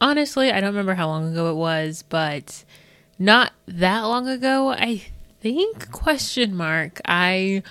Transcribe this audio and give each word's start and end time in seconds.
honestly, 0.00 0.50
I 0.50 0.60
don't 0.60 0.70
remember 0.70 0.94
how 0.94 1.08
long 1.08 1.30
ago 1.32 1.50
it 1.50 1.54
was, 1.54 2.02
but 2.08 2.64
not 3.18 3.52
that 3.66 4.02
long 4.02 4.28
ago, 4.28 4.70
I 4.70 5.02
think 5.40 5.90
question 5.90 6.54
mark. 6.54 7.00
I 7.04 7.62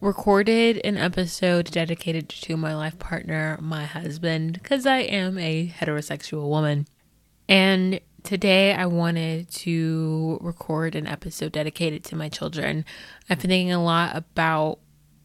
recorded 0.00 0.80
an 0.84 0.96
episode 0.96 1.70
dedicated 1.70 2.28
to 2.28 2.56
my 2.56 2.74
life 2.74 2.98
partner, 2.98 3.58
my 3.60 3.84
husband, 3.84 4.54
because 4.54 4.86
I 4.86 4.98
am 4.98 5.38
a 5.38 5.68
heterosexual 5.68 6.48
woman. 6.48 6.86
And 7.48 8.00
today 8.22 8.74
I 8.74 8.86
wanted 8.86 9.50
to 9.50 10.38
record 10.40 10.94
an 10.94 11.06
episode 11.06 11.52
dedicated 11.52 12.02
to 12.04 12.16
my 12.16 12.28
children. 12.28 12.84
I've 13.28 13.40
been 13.40 13.50
thinking 13.50 13.72
a 13.72 13.82
lot 13.82 14.16
about 14.16 14.78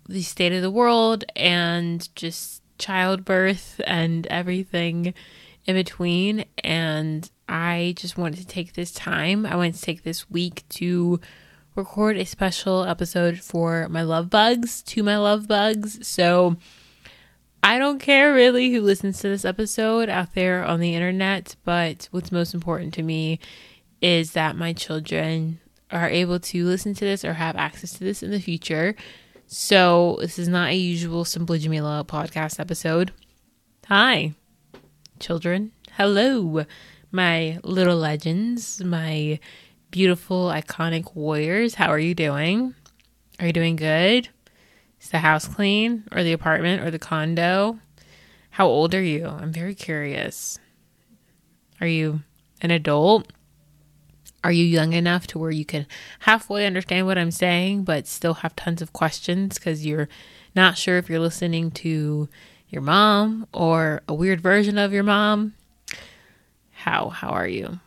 the 0.08 0.22
state 0.22 0.54
of 0.54 0.62
the 0.62 0.72
world 0.72 1.24
and 1.36 2.08
just 2.16 2.62
childbirth 2.78 3.82
and 3.86 4.28
everything 4.28 5.14
in 5.68 5.76
between. 5.76 6.46
And 6.64 7.30
I 7.48 7.94
just 7.98 8.18
wanted 8.18 8.40
to 8.40 8.48
take 8.48 8.74
this 8.74 8.92
time, 8.92 9.46
I 9.46 9.56
wanted 9.56 9.76
to 9.76 9.82
take 9.82 10.04
this 10.04 10.30
week 10.30 10.64
to 10.70 11.20
record 11.76 12.18
a 12.18 12.26
special 12.26 12.84
episode 12.86 13.40
for 13.40 13.88
my 13.90 14.02
love 14.02 14.30
bugs, 14.30 14.82
to 14.82 15.04
my 15.04 15.18
love 15.18 15.48
bugs. 15.48 16.06
So 16.08 16.58
I 17.62 17.78
don't 17.78 18.00
care 18.00 18.34
really 18.34 18.72
who 18.72 18.82
listens 18.82 19.20
to 19.20 19.30
this 19.30 19.46
episode 19.46 20.10
out 20.10 20.34
there 20.34 20.66
on 20.66 20.80
the 20.80 20.96
internet, 20.96 21.56
but 21.64 22.08
what's 22.12 22.32
most 22.32 22.54
important 22.54 22.94
to 22.96 23.04
me 23.04 23.40
is 24.02 24.32
that 24.34 24.56
my 24.56 24.74
children 24.74 25.60
are 25.92 26.10
able 26.10 26.40
to 26.40 26.66
listen 26.66 26.94
to 26.94 27.06
this 27.06 27.24
or 27.24 27.34
have 27.34 27.56
access 27.56 27.94
to 27.94 28.04
this 28.04 28.24
in 28.24 28.32
the 28.32 28.40
future. 28.40 28.96
So 29.46 30.18
this 30.20 30.38
is 30.38 30.48
not 30.48 30.70
a 30.70 30.76
usual 30.76 31.26
Simply 31.26 31.60
Jamilah 31.60 32.06
podcast 32.06 32.60
episode. 32.60 33.12
Hi, 33.88 34.34
children. 35.20 35.72
Hello, 35.94 36.66
my 37.12 37.60
little 37.64 37.98
legends, 37.98 38.84
my 38.84 39.40
beautiful, 39.92 40.48
iconic 40.48 41.16
warriors. 41.16 41.76
How 41.76 41.88
are 41.88 42.00
you 42.00 42.14
doing? 42.14 42.76
Are 43.40 43.48
you 43.48 43.54
doing 43.54 43.76
good? 43.76 44.30
Is 45.02 45.10
the 45.10 45.20
house 45.20 45.48
clean 45.48 46.04
or 46.12 46.24
the 46.24 46.34
apartment 46.34 46.84
or 46.84 46.92
the 46.92 47.00
condo? 47.00 47.80
How 48.52 48.68
old 48.68 48.96
are 48.96 49.04
you? 49.04 49.28
I'm 49.28 49.52
very 49.52 49.76
curious. 49.76 50.60
Are 51.80 51.88
you 51.88 52.22
an 52.62 52.72
adult? 52.72 53.32
Are 54.44 54.52
you 54.52 54.66
young 54.66 54.94
enough 54.94 55.28
to 55.28 55.40
where 55.40 55.52
you 55.52 55.66
can 55.66 55.86
halfway 56.20 56.66
understand 56.66 57.06
what 57.06 57.18
I'm 57.18 57.32
saying, 57.32 57.84
but 57.84 58.08
still 58.08 58.36
have 58.36 58.56
tons 58.56 58.82
of 58.82 58.94
questions 58.94 59.56
because 59.56 59.86
you're 59.86 60.10
not 60.56 60.78
sure 60.78 60.98
if 60.98 61.10
you're 61.10 61.20
listening 61.20 61.70
to 61.72 62.30
your 62.70 62.82
mom 62.82 63.48
or 63.54 64.02
a 64.08 64.14
weird 64.14 64.42
version 64.42 64.78
of 64.78 64.94
your 64.94 65.04
mom? 65.04 65.54
How 66.72 67.10
how 67.10 67.30
are 67.30 67.48
you? 67.48 67.80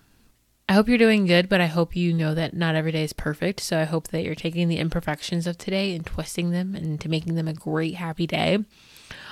I 0.68 0.74
hope 0.74 0.88
you're 0.88 0.98
doing 0.98 1.26
good, 1.26 1.48
but 1.48 1.60
I 1.60 1.66
hope 1.66 1.96
you 1.96 2.12
know 2.12 2.32
that 2.34 2.54
not 2.54 2.76
every 2.76 2.92
day 2.92 3.02
is 3.02 3.12
perfect. 3.12 3.58
So 3.58 3.80
I 3.80 3.84
hope 3.84 4.08
that 4.08 4.22
you're 4.22 4.36
taking 4.36 4.68
the 4.68 4.78
imperfections 4.78 5.48
of 5.48 5.58
today 5.58 5.96
and 5.96 6.06
twisting 6.06 6.52
them 6.52 6.76
into 6.76 7.08
making 7.08 7.34
them 7.34 7.48
a 7.48 7.52
great, 7.52 7.96
happy 7.96 8.24
day. 8.24 8.64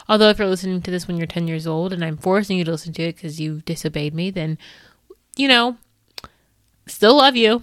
Although, 0.08 0.30
if 0.30 0.38
you're 0.38 0.48
listening 0.48 0.82
to 0.82 0.91
this 0.91 1.06
when 1.06 1.16
you're 1.16 1.28
10 1.28 1.46
years 1.46 1.66
old 1.66 1.92
and 1.92 2.04
I'm 2.04 2.16
forcing 2.16 2.58
you 2.58 2.64
to 2.64 2.72
listen 2.72 2.92
to 2.94 3.02
it 3.02 3.14
because 3.14 3.41
you 3.41 3.60
disobeyed 3.64 4.14
me, 4.14 4.30
then, 4.30 4.58
you 5.36 5.46
know, 5.46 5.76
still 6.86 7.19
love 7.19 7.36
you. 7.36 7.62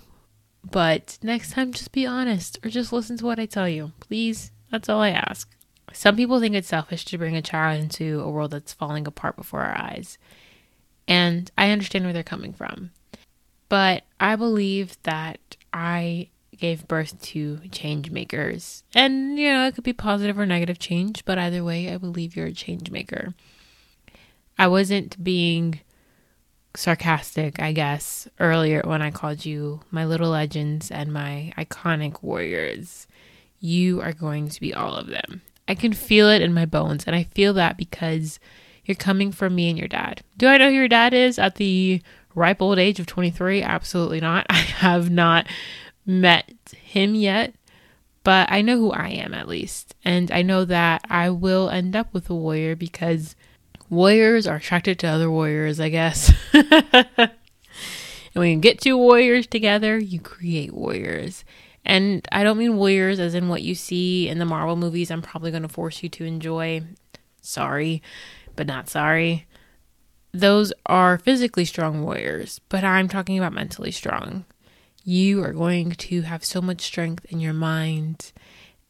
But 0.64 1.18
next 1.22 1.52
time, 1.52 1.74
just 1.74 1.92
be 1.92 2.06
honest 2.06 2.60
or 2.64 2.70
just 2.70 2.94
listen 2.94 3.18
to 3.18 3.26
what 3.26 3.40
I 3.40 3.46
tell 3.46 3.68
you. 3.68 3.92
Please. 4.00 4.52
That's 4.72 4.90
all 4.90 5.02
I 5.02 5.10
ask. 5.10 5.50
Some 5.94 6.16
people 6.16 6.40
think 6.40 6.56
it's 6.56 6.68
selfish 6.68 7.06
to 7.06 7.18
bring 7.18 7.36
a 7.36 7.42
child 7.42 7.82
into 7.82 8.22
a 8.22 8.30
world 8.30 8.52
that's 8.52 8.74
falling 8.74 9.08
apart 9.08 9.36
before 9.36 9.62
our 9.62 9.78
eyes. 9.78 10.18
And 11.08 11.50
I 11.58 11.72
understand 11.72 12.06
where 12.06 12.14
they're 12.14 12.24
coming 12.24 12.54
from. 12.54 12.92
But 13.70 14.04
I 14.20 14.36
believe 14.36 14.98
that 15.04 15.40
I 15.74 16.30
gave 16.58 16.88
birth 16.88 17.22
to 17.22 17.60
change 17.72 18.12
makers. 18.12 18.84
And, 18.94 19.38
you 19.38 19.52
know, 19.52 19.68
it 19.68 19.76
could 19.76 19.84
be 19.84 19.94
positive 19.94 20.40
or 20.40 20.46
negative 20.46 20.80
change, 20.80 21.26
but 21.26 21.38
either 21.38 21.64
way, 21.64 21.94
I 21.94 21.98
believe 21.98 22.36
you're 22.36 22.48
a 22.48 22.54
change 22.54 22.92
maker. 22.92 23.34
I 24.58 24.68
wasn't 24.68 25.22
being 25.24 25.82
sarcastic, 26.76 27.62
I 27.62 27.72
guess, 27.72 28.28
earlier 28.40 28.82
when 28.86 29.02
I 29.02 29.12
called 29.12 29.46
you 29.46 29.82
my 29.92 30.06
little 30.06 30.30
legends 30.30 30.92
and 30.92 31.12
my 31.12 31.54
iconic 31.58 32.22
warriors. 32.22 33.08
You 33.60 34.02
are 34.02 34.14
going 34.14 34.50
to 34.50 34.62
be 34.62 34.74
all 34.74 34.96
of 34.96 35.08
them. 35.08 35.42
I 35.68 35.76
can 35.76 35.94
feel 35.94 36.30
it 36.30 36.42
in 36.42 36.54
my 36.54 36.66
bones, 36.66 37.06
and 37.06 37.16
I 37.16 37.24
feel 37.24 37.54
that 37.54 37.78
because 37.78 38.40
you're 38.86 38.96
coming 38.96 39.32
from 39.32 39.56
me 39.56 39.70
and 39.70 39.78
your 39.78 39.88
dad. 39.88 40.22
Do 40.38 40.48
I 40.48 40.58
know 40.58 40.70
who 40.70 40.76
your 40.76 40.88
dad 40.88 41.14
is 41.14 41.40
at 41.40 41.56
the 41.56 42.02
ripe 42.36 42.62
old 42.62 42.78
age 42.78 43.00
of 43.00 43.08
23? 43.08 43.64
Absolutely 43.64 44.20
not. 44.20 44.46
I 44.50 44.56
have 44.58 45.10
not 45.10 45.48
met 46.06 46.52
him 46.78 47.16
yet, 47.16 47.56
but 48.24 48.52
I 48.52 48.62
know 48.62 48.78
who 48.78 48.92
I 48.92 49.10
am 49.10 49.34
at 49.34 49.48
least. 49.48 49.96
And 50.04 50.32
I 50.32 50.44
know 50.44 50.66
that 50.66 51.04
I 51.10 51.30
will 51.30 51.70
end 51.70 51.96
up 51.96 52.14
with 52.14 52.30
a 52.30 52.36
warrior 52.36 52.76
because 52.76 53.36
warriors 53.90 54.46
are 54.46 54.58
attracted 54.58 55.00
to 55.00 55.08
other 55.08 55.32
warriors, 55.32 55.80
I 55.80 55.90
guess. 55.90 56.32
and 56.54 57.32
when 58.34 58.52
you 58.52 58.58
get 58.58 58.82
two 58.82 58.98
warriors 58.98 59.48
together, 59.48 59.98
you 59.98 60.20
create 60.20 60.74
warriors. 60.74 61.44
And 61.86 62.28
I 62.32 62.44
don't 62.44 62.58
mean 62.58 62.78
warriors 62.78 63.20
as 63.20 63.36
in 63.36 63.48
what 63.48 63.62
you 63.62 63.76
see 63.76 64.28
in 64.28 64.40
the 64.40 64.46
Marvel 64.46 64.76
movies, 64.76 65.12
I'm 65.12 65.22
probably 65.22 65.52
going 65.52 65.64
to 65.64 65.70
force 65.70 66.02
you 66.02 66.10
to 66.10 66.26
enjoy. 66.26 66.82
Sorry, 67.42 68.02
but 68.56 68.66
not 68.68 68.90
sorry 68.90 69.46
those 70.40 70.74
are 70.86 71.18
physically 71.18 71.66
strong 71.66 72.04
warriors, 72.04 72.60
but 72.70 72.84
I'm 72.84 73.08
talking 73.08 73.38
about 73.38 73.54
mentally 73.54 73.92
strong. 73.92 74.46
You 75.04 75.44
are 75.44 75.54
going 75.54 75.92
to 75.92 76.22
have 76.24 76.44
so 76.44 76.62
much 76.62 76.82
strength 76.82 77.26
in 77.30 77.40
your 77.40 77.54
mind, 77.54 78.34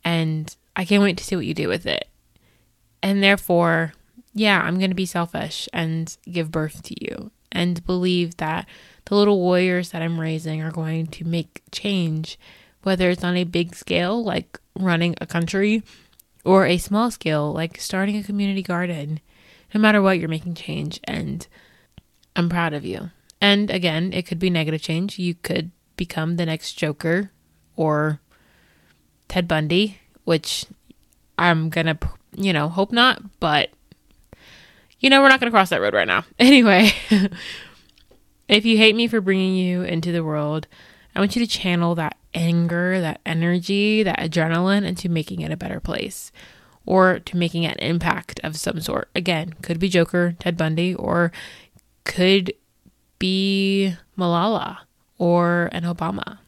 and 0.03 0.55
I 0.75 0.85
can't 0.85 1.03
wait 1.03 1.17
to 1.17 1.23
see 1.23 1.35
what 1.35 1.45
you 1.45 1.53
do 1.53 1.67
with 1.67 1.85
it. 1.85 2.07
And 3.03 3.21
therefore, 3.21 3.93
yeah, 4.33 4.59
I'm 4.61 4.77
going 4.79 4.89
to 4.89 4.95
be 4.95 5.05
selfish 5.05 5.69
and 5.71 6.15
give 6.29 6.51
birth 6.51 6.81
to 6.83 6.95
you 7.03 7.31
and 7.51 7.85
believe 7.85 8.37
that 8.37 8.65
the 9.05 9.15
little 9.15 9.39
warriors 9.39 9.91
that 9.91 10.01
I'm 10.01 10.19
raising 10.19 10.61
are 10.61 10.71
going 10.71 11.07
to 11.07 11.25
make 11.25 11.61
change, 11.71 12.39
whether 12.85 13.09
it's 13.09 13.23
on 13.23 13.35
a 13.35 13.43
big 13.43 13.75
scale, 13.75 14.23
like 14.23 14.59
running 14.77 15.15
a 15.19 15.25
country, 15.25 15.83
or 16.43 16.65
a 16.65 16.77
small 16.77 17.11
scale, 17.11 17.51
like 17.51 17.79
starting 17.81 18.15
a 18.15 18.23
community 18.23 18.61
garden 18.61 19.19
no 19.75 19.81
matter 19.81 20.01
what, 20.01 20.19
you're 20.19 20.29
making 20.29 20.55
change, 20.55 21.01
and 21.03 21.45
I'm 22.33 22.47
proud 22.47 22.73
of 22.73 22.85
you. 22.85 23.11
And 23.41 23.69
again, 23.69 24.13
it 24.13 24.25
could 24.25 24.39
be 24.39 24.49
negative 24.49 24.81
change. 24.81 25.19
You 25.19 25.35
could 25.35 25.71
become 25.97 26.37
the 26.37 26.45
next 26.45 26.73
Joker 26.73 27.31
or 27.75 28.21
Ted 29.27 29.49
Bundy, 29.49 29.99
which 30.23 30.65
I'm 31.37 31.69
gonna, 31.69 31.99
you 32.37 32.53
know, 32.53 32.69
hope 32.69 32.93
not, 32.93 33.21
but 33.41 33.69
you 35.01 35.09
know, 35.09 35.21
we're 35.21 35.27
not 35.27 35.41
gonna 35.41 35.51
cross 35.51 35.69
that 35.69 35.81
road 35.81 35.93
right 35.93 36.07
now. 36.07 36.23
Anyway, 36.39 36.91
if 38.47 38.65
you 38.65 38.77
hate 38.77 38.95
me 38.95 39.07
for 39.07 39.19
bringing 39.19 39.55
you 39.55 39.81
into 39.81 40.13
the 40.13 40.23
world, 40.23 40.67
I 41.13 41.19
want 41.19 41.35
you 41.35 41.45
to 41.45 41.51
channel 41.51 41.95
that 41.95 42.15
anger, 42.35 43.01
that 43.01 43.21
energy, 43.25 44.03
that 44.03 44.19
adrenaline 44.19 44.85
into 44.85 45.09
making 45.09 45.41
it 45.41 45.51
a 45.51 45.57
better 45.57 45.79
place 45.79 46.31
or 46.85 47.19
to 47.19 47.37
making 47.37 47.65
an 47.65 47.77
impact 47.79 48.39
of 48.43 48.55
some 48.55 48.79
sort. 48.79 49.09
Again, 49.15 49.53
could 49.61 49.79
be 49.79 49.89
Joker, 49.89 50.35
Ted 50.39 50.57
Bundy, 50.57 50.93
or 50.93 51.31
could 52.03 52.53
be 53.17 53.95
Malala 54.17 54.79
or 55.17 55.69
an 55.71 55.83
Obama. 55.83 56.39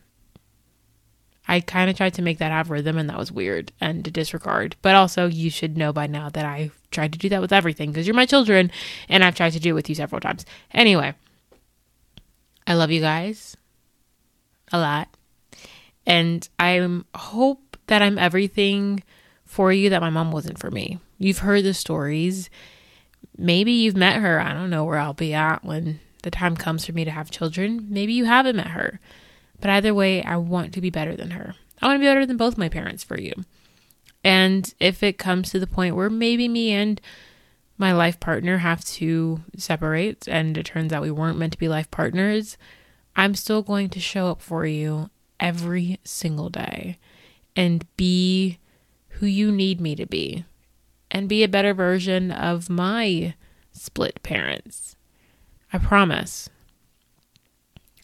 I 1.47 1.61
kind 1.61 1.89
of 1.89 1.95
tried 1.95 2.13
to 2.15 2.21
make 2.21 2.39
that 2.39 2.51
have 2.51 2.69
rhythm 2.69 2.97
and 2.97 3.09
that 3.09 3.17
was 3.17 3.31
weird 3.31 3.71
and 3.79 4.03
to 4.03 4.11
disregard. 4.11 4.75
But 4.81 4.95
also, 4.95 5.27
you 5.27 5.49
should 5.49 5.77
know 5.77 5.93
by 5.93 6.05
now 6.05 6.29
that 6.29 6.45
I've 6.45 6.77
tried 6.91 7.13
to 7.13 7.19
do 7.19 7.29
that 7.29 7.41
with 7.41 7.53
everything 7.53 7.91
because 7.91 8.05
you're 8.05 8.15
my 8.15 8.25
children 8.25 8.69
and 9.07 9.23
I've 9.23 9.35
tried 9.35 9.53
to 9.53 9.59
do 9.59 9.69
it 9.69 9.73
with 9.73 9.87
you 9.89 9.95
several 9.95 10.19
times. 10.19 10.45
Anyway, 10.73 11.15
I 12.65 12.73
love 12.73 12.91
you 12.91 12.99
guys 12.99 13.55
a 14.73 14.77
lot. 14.77 15.07
And 16.07 16.47
I 16.57 17.01
hope 17.13 17.77
that 17.87 18.01
I'm 18.01 18.17
everything 18.17 19.03
for 19.45 19.71
you 19.73 19.89
that 19.89 20.01
my 20.01 20.09
mom 20.09 20.31
wasn't 20.31 20.57
for 20.57 20.71
me. 20.71 20.99
You've 21.19 21.39
heard 21.39 21.65
the 21.65 21.73
stories. 21.73 22.49
Maybe 23.37 23.73
you've 23.73 23.97
met 23.97 24.21
her. 24.21 24.39
I 24.39 24.53
don't 24.53 24.69
know 24.69 24.85
where 24.85 24.97
I'll 24.97 25.13
be 25.13 25.33
at 25.33 25.65
when 25.65 25.99
the 26.23 26.31
time 26.31 26.55
comes 26.55 26.85
for 26.85 26.93
me 26.93 27.03
to 27.03 27.11
have 27.11 27.29
children. 27.29 27.87
Maybe 27.89 28.13
you 28.13 28.23
haven't 28.23 28.55
met 28.55 28.67
her. 28.67 29.01
But 29.59 29.69
either 29.69 29.93
way, 29.93 30.23
I 30.23 30.37
want 30.37 30.73
to 30.73 30.81
be 30.81 30.89
better 30.89 31.15
than 31.15 31.31
her. 31.31 31.55
I 31.81 31.87
want 31.87 31.97
to 31.97 31.99
be 31.99 32.09
better 32.09 32.25
than 32.25 32.37
both 32.37 32.57
my 32.57 32.69
parents 32.69 33.03
for 33.03 33.19
you. 33.19 33.33
And 34.23 34.73
if 34.79 35.03
it 35.03 35.17
comes 35.17 35.51
to 35.51 35.59
the 35.59 35.67
point 35.67 35.95
where 35.95 36.09
maybe 36.09 36.47
me 36.47 36.71
and 36.71 37.01
my 37.77 37.91
life 37.91 38.19
partner 38.19 38.59
have 38.59 38.83
to 38.85 39.41
separate 39.57 40.27
and 40.27 40.57
it 40.57 40.65
turns 40.65 40.93
out 40.93 41.03
we 41.03 41.11
weren't 41.11 41.37
meant 41.37 41.53
to 41.53 41.59
be 41.59 41.67
life 41.67 41.91
partners, 41.91 42.57
I'm 43.15 43.35
still 43.35 43.61
going 43.61 43.89
to 43.89 43.99
show 43.99 44.27
up 44.27 44.41
for 44.41 44.65
you 44.65 45.09
every 45.39 45.99
single 46.03 46.49
day 46.49 46.97
and 47.55 47.85
be 47.97 48.59
who 49.09 49.25
you 49.25 49.51
need 49.51 49.81
me 49.81 49.95
to 49.95 50.05
be 50.05 50.45
and 51.09 51.29
be 51.29 51.43
a 51.43 51.47
better 51.47 51.73
version 51.73 52.31
of 52.31 52.69
my 52.69 53.33
split 53.71 54.21
parents. 54.23 54.95
I 55.71 55.77
promise. 55.77 56.49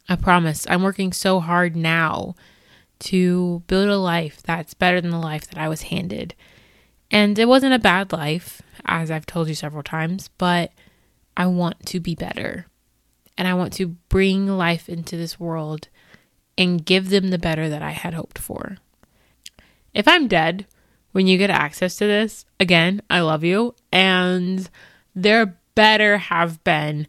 I 0.09 0.15
promise. 0.15 0.65
I'm 0.69 0.83
working 0.83 1.13
so 1.13 1.39
hard 1.39 1.75
now 1.75 2.35
to 2.99 3.63
build 3.67 3.89
a 3.89 3.97
life 3.97 4.41
that's 4.41 4.73
better 4.73 5.01
than 5.01 5.11
the 5.11 5.17
life 5.17 5.47
that 5.47 5.57
I 5.57 5.67
was 5.67 5.83
handed. 5.83 6.35
And 7.11 7.37
it 7.37 7.47
wasn't 7.47 7.73
a 7.73 7.79
bad 7.79 8.11
life, 8.11 8.61
as 8.85 9.11
I've 9.11 9.25
told 9.25 9.47
you 9.47 9.55
several 9.55 9.83
times, 9.83 10.29
but 10.37 10.71
I 11.37 11.45
want 11.47 11.85
to 11.87 11.99
be 11.99 12.15
better. 12.15 12.67
And 13.37 13.47
I 13.47 13.53
want 13.53 13.73
to 13.73 13.87
bring 13.87 14.47
life 14.47 14.89
into 14.89 15.17
this 15.17 15.39
world 15.39 15.89
and 16.57 16.85
give 16.85 17.09
them 17.09 17.29
the 17.29 17.37
better 17.37 17.69
that 17.69 17.81
I 17.81 17.91
had 17.91 18.13
hoped 18.13 18.37
for. 18.37 18.77
If 19.93 20.07
I'm 20.07 20.27
dead 20.27 20.65
when 21.11 21.27
you 21.27 21.37
get 21.37 21.49
access 21.49 21.95
to 21.97 22.05
this, 22.05 22.45
again, 22.59 23.01
I 23.09 23.21
love 23.21 23.43
you. 23.43 23.75
And 23.91 24.69
there 25.15 25.57
better 25.75 26.17
have 26.17 26.63
been 26.63 27.07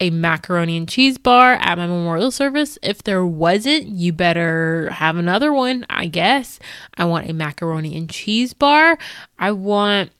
a 0.00 0.10
macaroni 0.10 0.76
and 0.76 0.88
cheese 0.88 1.18
bar 1.18 1.54
at 1.54 1.76
my 1.76 1.86
memorial 1.86 2.30
service. 2.30 2.78
If 2.82 3.02
there 3.02 3.24
wasn't, 3.24 3.86
you 3.86 4.12
better 4.12 4.88
have 4.90 5.16
another 5.16 5.52
one, 5.52 5.84
I 5.90 6.06
guess. 6.06 6.58
I 6.94 7.04
want 7.04 7.28
a 7.28 7.34
macaroni 7.34 7.96
and 7.96 8.08
cheese 8.08 8.54
bar. 8.54 8.96
I 9.38 9.52
want, 9.52 10.10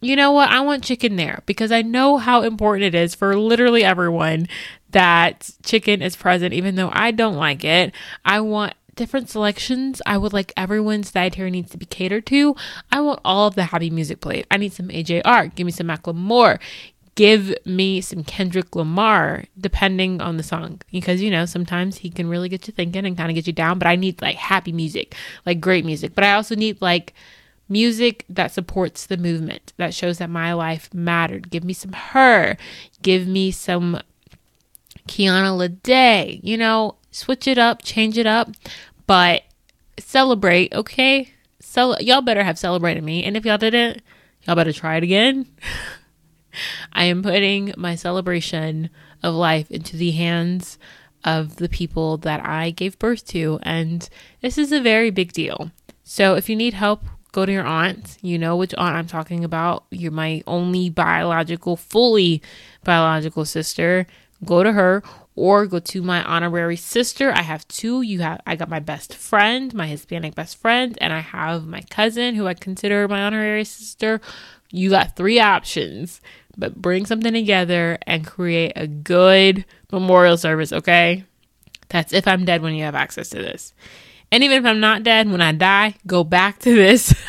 you 0.00 0.16
know 0.16 0.32
what? 0.32 0.50
I 0.50 0.60
want 0.60 0.82
chicken 0.82 1.16
there 1.16 1.42
because 1.46 1.70
I 1.70 1.82
know 1.82 2.16
how 2.16 2.42
important 2.42 2.94
it 2.94 2.98
is 2.98 3.14
for 3.14 3.36
literally 3.38 3.84
everyone 3.84 4.48
that 4.90 5.50
chicken 5.64 6.02
is 6.02 6.16
present, 6.16 6.54
even 6.54 6.74
though 6.74 6.90
I 6.92 7.10
don't 7.10 7.36
like 7.36 7.64
it. 7.64 7.92
I 8.24 8.40
want 8.40 8.74
different 8.94 9.30
selections. 9.30 10.02
I 10.06 10.18
would 10.18 10.32
like 10.32 10.52
everyone's 10.56 11.12
dietary 11.12 11.50
needs 11.50 11.70
to 11.70 11.78
be 11.78 11.86
catered 11.86 12.26
to. 12.26 12.56
I 12.90 13.00
want 13.00 13.20
all 13.24 13.46
of 13.46 13.54
the 13.54 13.64
happy 13.64 13.90
music 13.90 14.20
played. 14.20 14.46
I 14.50 14.56
need 14.56 14.72
some 14.72 14.88
AJR. 14.88 15.54
Give 15.54 15.64
me 15.64 15.72
some 15.72 15.86
Macklemore 15.86 16.58
give 17.18 17.52
me 17.64 18.00
some 18.00 18.22
Kendrick 18.22 18.76
Lamar, 18.76 19.42
depending 19.60 20.20
on 20.20 20.36
the 20.36 20.42
song. 20.44 20.80
Because, 20.92 21.20
you 21.20 21.32
know, 21.32 21.46
sometimes 21.46 21.98
he 21.98 22.10
can 22.10 22.28
really 22.28 22.48
get 22.48 22.68
you 22.68 22.72
thinking 22.72 23.04
and 23.04 23.16
kind 23.16 23.28
of 23.28 23.34
get 23.34 23.48
you 23.48 23.52
down, 23.52 23.76
but 23.80 23.88
I 23.88 23.96
need 23.96 24.22
like 24.22 24.36
happy 24.36 24.70
music, 24.70 25.16
like 25.44 25.60
great 25.60 25.84
music. 25.84 26.14
But 26.14 26.22
I 26.22 26.34
also 26.34 26.54
need 26.54 26.80
like 26.80 27.14
music 27.68 28.24
that 28.28 28.52
supports 28.52 29.04
the 29.04 29.16
movement, 29.16 29.72
that 29.78 29.94
shows 29.94 30.18
that 30.18 30.30
my 30.30 30.52
life 30.52 30.94
mattered. 30.94 31.50
Give 31.50 31.64
me 31.64 31.72
some 31.72 31.92
H.E.R., 31.92 32.56
give 33.02 33.26
me 33.26 33.50
some 33.50 34.00
Kiana 35.08 35.56
Lede, 35.56 36.40
you 36.42 36.56
know, 36.56 36.96
switch 37.10 37.46
it 37.48 37.58
up, 37.58 37.82
change 37.82 38.18
it 38.18 38.26
up, 38.26 38.50
but 39.06 39.42
celebrate, 39.98 40.72
okay? 40.72 41.32
Y'all 42.00 42.22
better 42.22 42.42
have 42.42 42.58
celebrated 42.58 43.04
me. 43.04 43.24
And 43.24 43.36
if 43.36 43.44
y'all 43.44 43.58
didn't, 43.58 44.02
y'all 44.42 44.56
better 44.56 44.72
try 44.72 44.96
it 44.96 45.02
again. 45.02 45.46
I 46.92 47.04
am 47.04 47.22
putting 47.22 47.72
my 47.76 47.94
celebration 47.94 48.90
of 49.22 49.34
life 49.34 49.70
into 49.70 49.96
the 49.96 50.12
hands 50.12 50.78
of 51.24 51.56
the 51.56 51.68
people 51.68 52.16
that 52.18 52.44
I 52.44 52.70
gave 52.70 52.98
birth 52.98 53.26
to. 53.28 53.58
And 53.62 54.08
this 54.40 54.58
is 54.58 54.72
a 54.72 54.80
very 54.80 55.10
big 55.10 55.32
deal. 55.32 55.70
So 56.04 56.34
if 56.34 56.48
you 56.48 56.56
need 56.56 56.74
help, 56.74 57.04
go 57.32 57.44
to 57.44 57.52
your 57.52 57.66
aunt. 57.66 58.16
You 58.22 58.38
know 58.38 58.56
which 58.56 58.74
aunt 58.74 58.96
I'm 58.96 59.06
talking 59.06 59.44
about. 59.44 59.84
You're 59.90 60.12
my 60.12 60.42
only 60.46 60.90
biological, 60.90 61.76
fully 61.76 62.42
biological 62.84 63.44
sister. 63.44 64.06
Go 64.44 64.62
to 64.62 64.72
her 64.72 65.02
or 65.34 65.66
go 65.66 65.78
to 65.78 66.02
my 66.02 66.22
honorary 66.24 66.76
sister. 66.76 67.32
I 67.32 67.42
have 67.42 67.66
two. 67.68 68.02
You 68.02 68.20
have 68.20 68.40
I 68.46 68.56
got 68.56 68.68
my 68.68 68.80
best 68.80 69.14
friend, 69.14 69.72
my 69.74 69.86
Hispanic 69.86 70.34
best 70.34 70.58
friend, 70.58 70.96
and 71.00 71.12
I 71.12 71.20
have 71.20 71.66
my 71.66 71.82
cousin 71.90 72.34
who 72.34 72.46
I 72.46 72.54
consider 72.54 73.06
my 73.08 73.22
honorary 73.22 73.64
sister. 73.64 74.20
You 74.70 74.90
got 74.90 75.16
three 75.16 75.40
options 75.40 76.20
but 76.58 76.74
bring 76.74 77.06
something 77.06 77.32
together 77.32 77.98
and 78.06 78.26
create 78.26 78.72
a 78.74 78.88
good 78.88 79.64
memorial 79.92 80.36
service, 80.36 80.72
okay? 80.72 81.24
That's 81.88 82.12
if 82.12 82.26
I'm 82.26 82.44
dead 82.44 82.62
when 82.62 82.74
you 82.74 82.82
have 82.82 82.96
access 82.96 83.28
to 83.30 83.38
this. 83.38 83.72
And 84.30 84.44
even 84.44 84.58
if 84.58 84.66
I'm 84.66 84.80
not 84.80 85.04
dead, 85.04 85.30
when 85.30 85.40
I 85.40 85.52
die, 85.52 85.94
go 86.06 86.22
back 86.22 86.58
to 86.60 86.74
this. 86.74 87.14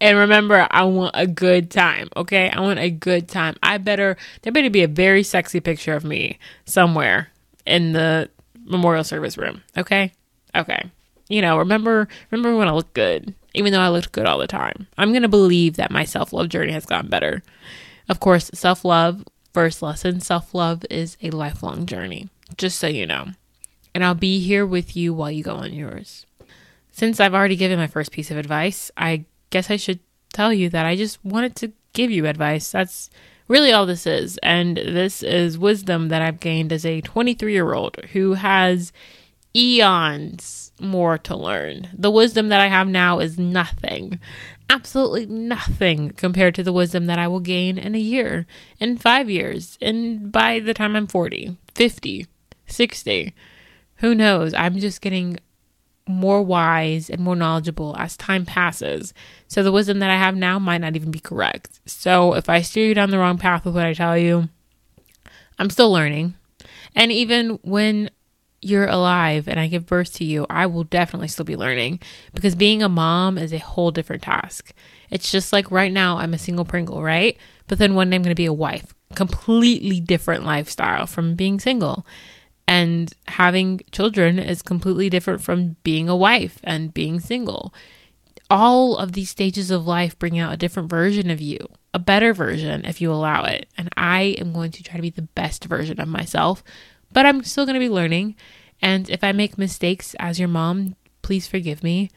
and 0.00 0.18
remember, 0.18 0.66
I 0.70 0.84
want 0.84 1.12
a 1.14 1.26
good 1.26 1.70
time, 1.70 2.08
okay? 2.14 2.50
I 2.50 2.60
want 2.60 2.78
a 2.78 2.90
good 2.90 3.28
time. 3.28 3.56
I 3.62 3.78
better, 3.78 4.18
there 4.42 4.52
better 4.52 4.68
be 4.68 4.82
a 4.82 4.88
very 4.88 5.22
sexy 5.22 5.60
picture 5.60 5.94
of 5.94 6.04
me 6.04 6.38
somewhere 6.66 7.30
in 7.64 7.92
the 7.92 8.28
memorial 8.64 9.04
service 9.04 9.38
room, 9.38 9.62
okay? 9.78 10.12
Okay. 10.54 10.90
You 11.28 11.40
know, 11.40 11.56
remember, 11.56 12.06
remember 12.30 12.56
when 12.56 12.68
I 12.68 12.72
look 12.72 12.92
good 12.92 13.34
even 13.54 13.72
though 13.72 13.80
I 13.80 13.88
looked 13.88 14.12
good 14.12 14.26
all 14.26 14.38
the 14.38 14.46
time. 14.46 14.86
I'm 14.96 15.10
going 15.10 15.22
to 15.22 15.28
believe 15.28 15.76
that 15.76 15.90
my 15.90 16.04
self 16.04 16.32
love 16.32 16.48
journey 16.48 16.72
has 16.72 16.86
gotten 16.86 17.10
better. 17.10 17.42
Of 18.08 18.20
course, 18.20 18.50
self 18.54 18.84
love, 18.84 19.24
first 19.52 19.82
lesson 19.82 20.20
self 20.20 20.54
love 20.54 20.84
is 20.90 21.16
a 21.22 21.30
lifelong 21.30 21.86
journey, 21.86 22.28
just 22.56 22.78
so 22.78 22.86
you 22.86 23.06
know. 23.06 23.28
And 23.94 24.04
I'll 24.04 24.14
be 24.14 24.40
here 24.40 24.66
with 24.66 24.96
you 24.96 25.12
while 25.12 25.30
you 25.30 25.42
go 25.42 25.56
on 25.56 25.72
yours. 25.72 26.26
Since 26.90 27.20
I've 27.20 27.34
already 27.34 27.56
given 27.56 27.78
my 27.78 27.86
first 27.86 28.12
piece 28.12 28.30
of 28.30 28.36
advice, 28.36 28.90
I 28.96 29.24
guess 29.50 29.70
I 29.70 29.76
should 29.76 30.00
tell 30.32 30.52
you 30.52 30.68
that 30.70 30.86
I 30.86 30.96
just 30.96 31.24
wanted 31.24 31.56
to 31.56 31.72
give 31.92 32.10
you 32.10 32.26
advice. 32.26 32.70
That's 32.70 33.10
really 33.48 33.72
all 33.72 33.86
this 33.86 34.06
is. 34.06 34.38
And 34.42 34.76
this 34.76 35.22
is 35.22 35.58
wisdom 35.58 36.08
that 36.08 36.22
I've 36.22 36.40
gained 36.40 36.72
as 36.72 36.86
a 36.86 37.00
23 37.00 37.52
year 37.52 37.74
old 37.74 37.96
who 38.12 38.34
has 38.34 38.92
eons 39.54 40.72
more 40.80 41.18
to 41.18 41.36
learn. 41.36 41.88
The 41.92 42.10
wisdom 42.10 42.48
that 42.48 42.60
I 42.60 42.68
have 42.68 42.88
now 42.88 43.18
is 43.18 43.38
nothing, 43.38 44.18
absolutely 44.70 45.26
nothing 45.26 46.10
compared 46.10 46.54
to 46.56 46.62
the 46.62 46.72
wisdom 46.72 47.06
that 47.06 47.18
I 47.18 47.28
will 47.28 47.40
gain 47.40 47.78
in 47.78 47.94
a 47.94 47.98
year, 47.98 48.46
in 48.80 48.96
five 48.96 49.28
years, 49.28 49.76
and 49.80 50.32
by 50.32 50.58
the 50.58 50.74
time 50.74 50.96
I'm 50.96 51.06
40, 51.06 51.56
50, 51.74 52.26
60. 52.66 53.34
Who 54.02 54.14
knows? 54.14 54.52
I'm 54.52 54.78
just 54.78 55.00
getting 55.00 55.38
more 56.08 56.42
wise 56.42 57.08
and 57.08 57.20
more 57.20 57.36
knowledgeable 57.36 57.94
as 57.96 58.16
time 58.16 58.44
passes. 58.44 59.14
So 59.46 59.62
the 59.62 59.70
wisdom 59.70 60.00
that 60.00 60.10
I 60.10 60.16
have 60.16 60.36
now 60.36 60.58
might 60.58 60.80
not 60.80 60.96
even 60.96 61.12
be 61.12 61.20
correct. 61.20 61.80
So 61.86 62.34
if 62.34 62.48
I 62.48 62.62
steer 62.62 62.88
you 62.88 62.94
down 62.94 63.10
the 63.10 63.18
wrong 63.18 63.38
path 63.38 63.64
with 63.64 63.76
what 63.76 63.86
I 63.86 63.94
tell 63.94 64.18
you, 64.18 64.48
I'm 65.56 65.70
still 65.70 65.92
learning. 65.92 66.34
And 66.96 67.12
even 67.12 67.60
when 67.62 68.10
you're 68.60 68.88
alive 68.88 69.46
and 69.46 69.60
I 69.60 69.68
give 69.68 69.86
birth 69.86 70.14
to 70.14 70.24
you, 70.24 70.46
I 70.50 70.66
will 70.66 70.84
definitely 70.84 71.28
still 71.28 71.44
be 71.44 71.56
learning 71.56 72.00
because 72.34 72.56
being 72.56 72.82
a 72.82 72.88
mom 72.88 73.38
is 73.38 73.52
a 73.52 73.58
whole 73.58 73.92
different 73.92 74.22
task. 74.22 74.72
It's 75.10 75.30
just 75.30 75.52
like 75.52 75.70
right 75.70 75.92
now, 75.92 76.18
I'm 76.18 76.34
a 76.34 76.38
single 76.38 76.64
Pringle, 76.64 77.02
right? 77.02 77.36
But 77.68 77.78
then 77.78 77.94
one 77.94 78.10
day 78.10 78.16
I'm 78.16 78.22
going 78.22 78.34
to 78.34 78.34
be 78.34 78.46
a 78.46 78.52
wife. 78.52 78.94
Completely 79.14 80.00
different 80.00 80.44
lifestyle 80.44 81.06
from 81.06 81.36
being 81.36 81.60
single. 81.60 82.04
And 82.66 83.12
having 83.26 83.80
children 83.90 84.38
is 84.38 84.62
completely 84.62 85.10
different 85.10 85.42
from 85.42 85.76
being 85.82 86.08
a 86.08 86.16
wife 86.16 86.58
and 86.64 86.94
being 86.94 87.20
single. 87.20 87.74
All 88.48 88.96
of 88.96 89.12
these 89.12 89.30
stages 89.30 89.70
of 89.70 89.86
life 89.86 90.18
bring 90.18 90.38
out 90.38 90.52
a 90.52 90.58
different 90.58 90.88
version 90.88 91.30
of 91.30 91.40
you, 91.40 91.58
a 91.92 91.98
better 91.98 92.32
version 92.32 92.84
if 92.84 93.00
you 93.00 93.12
allow 93.12 93.44
it. 93.44 93.68
And 93.76 93.88
I 93.96 94.36
am 94.38 94.52
going 94.52 94.70
to 94.72 94.82
try 94.82 94.96
to 94.96 95.02
be 95.02 95.10
the 95.10 95.22
best 95.22 95.64
version 95.64 96.00
of 96.00 96.08
myself 96.08 96.62
but 97.12 97.26
I'm 97.26 97.44
still 97.44 97.66
going 97.66 97.74
to 97.74 97.80
be 97.80 97.88
learning. 97.88 98.36
And 98.80 99.08
if 99.10 99.22
I 99.22 99.32
make 99.32 99.58
mistakes 99.58 100.14
as 100.18 100.38
your 100.38 100.48
mom, 100.48 100.96
please 101.22 101.46
forgive 101.46 101.82
me. 101.82 102.10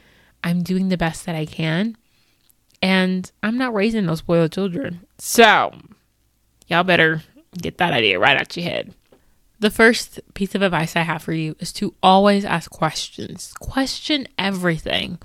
I'm 0.44 0.64
doing 0.64 0.90
the 0.90 0.98
best 0.98 1.26
that 1.26 1.36
I 1.36 1.46
can. 1.46 1.98
And 2.82 3.30
I'm 3.44 3.58
not 3.58 3.74
raising 3.74 4.06
those 4.06 4.20
spoiled 4.20 4.52
children. 4.52 5.02
So, 5.18 5.74
y'all 6.68 6.84
better 6.84 7.24
get 7.58 7.78
that 7.78 7.94
idea 7.94 8.20
right 8.20 8.40
out 8.40 8.56
your 8.56 8.66
head. 8.66 8.94
The 9.66 9.72
first 9.72 10.20
piece 10.36 10.54
of 10.54 10.62
advice 10.62 10.96
I 10.96 11.02
have 11.02 11.24
for 11.24 11.34
you 11.34 11.56
is 11.60 11.74
to 11.74 11.96
always 12.04 12.46
ask 12.46 12.70
questions. 12.70 13.52
Question 13.60 14.28
everything. 14.38 15.18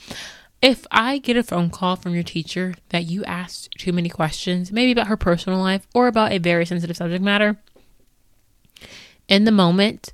If 0.62 0.87
I 0.90 1.18
get 1.18 1.37
a 1.37 1.42
phone 1.42 1.68
call 1.68 1.94
from 1.97 2.14
your 2.14 2.23
teacher 2.23 2.75
that 2.88 3.04
you 3.04 3.23
asked 3.25 3.73
too 3.73 3.92
many 3.92 4.09
questions, 4.09 4.73
maybe 4.73 4.92
about 4.92 5.09
her 5.09 5.18
personal 5.18 5.59
life 5.59 5.87
or 5.94 6.06
about 6.06 6.32
a 6.32 6.38
very 6.38 6.64
sensitive 6.64 6.97
subject 6.97 7.23
matter, 7.23 7.61
in 9.28 9.44
the 9.44 9.52
moment 9.52 10.11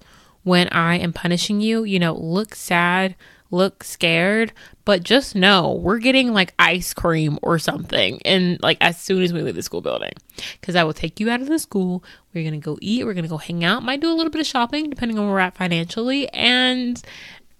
when 0.47 0.69
I 0.69 0.97
am 0.99 1.13
punishing 1.13 1.61
you, 1.61 1.83
you 1.83 1.99
know, 1.99 2.15
look 2.15 2.55
sad, 2.55 3.17
look 3.51 3.83
scared, 3.83 4.53
but 4.85 5.03
just 5.03 5.35
know 5.35 5.73
we're 5.73 5.99
getting 5.99 6.33
like 6.33 6.55
ice 6.57 6.95
cream 6.95 7.37
or 7.43 7.59
something. 7.59 8.21
And 8.25 8.63
like 8.63 8.79
as 8.81 8.97
soon 8.97 9.25
as 9.25 9.33
we 9.33 9.43
leave 9.43 9.57
the 9.57 9.63
school 9.63 9.81
building, 9.81 10.13
because 10.61 10.77
I 10.77 10.85
will 10.85 10.93
take 10.93 11.19
you 11.19 11.29
out 11.31 11.41
of 11.41 11.49
the 11.49 11.59
school. 11.59 12.05
We're 12.33 12.49
going 12.49 12.61
to 12.61 12.65
go 12.65 12.79
eat. 12.81 13.05
We're 13.05 13.15
going 13.15 13.25
to 13.25 13.29
go 13.29 13.39
hang 13.39 13.65
out. 13.65 13.83
Might 13.83 13.99
do 13.99 14.09
a 14.09 14.15
little 14.15 14.31
bit 14.31 14.41
of 14.41 14.47
shopping 14.47 14.89
depending 14.89 15.19
on 15.19 15.25
where 15.25 15.35
we're 15.35 15.41
at 15.41 15.57
financially. 15.57 16.29
And 16.29 17.03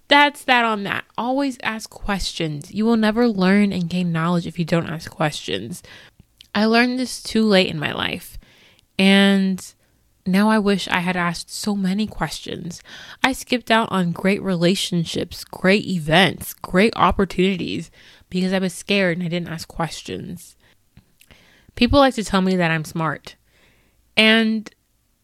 that's 0.07 0.45
that 0.45 0.65
on 0.65 0.85
that. 0.85 1.07
Always 1.19 1.59
ask 1.65 1.91
questions. 1.91 2.73
You 2.73 2.85
will 2.85 2.97
never 2.97 3.27
learn 3.27 3.73
and 3.73 3.91
gain 3.91 4.13
knowledge 4.13 4.47
if 4.47 4.61
you 4.61 4.65
don't 4.65 4.87
ask 4.87 5.11
questions. 5.11 5.83
I 6.55 6.67
learned 6.67 7.01
this 7.01 7.21
too 7.21 7.43
late 7.43 7.67
in 7.67 7.81
my 7.81 7.93
life. 7.93 8.39
And 8.97 9.61
now 10.27 10.51
I 10.51 10.59
wish 10.59 10.89
I 10.89 11.01
had 11.01 11.17
asked 11.17 11.51
so 11.51 11.77
many 11.77 12.07
questions. 12.07 12.83
I 13.23 13.33
skipped 13.33 13.71
out 13.71 13.91
on 13.91 14.13
great 14.13 14.43
relationships, 14.43 15.45
great 15.45 15.87
events, 15.87 16.55
great 16.55 16.93
opportunities 16.97 17.91
because 18.29 18.53
I 18.53 18.59
was 18.59 18.75
scared 18.75 19.19
and 19.19 19.27
I 19.27 19.31
didn't 19.31 19.49
ask 19.49 19.69
questions. 19.69 20.57
People 21.75 21.99
like 21.99 22.15
to 22.15 22.25
tell 22.25 22.43
me 22.43 22.57
that 22.57 22.71
I'm 22.71 22.85
smart. 22.85 23.37
And 24.17 24.73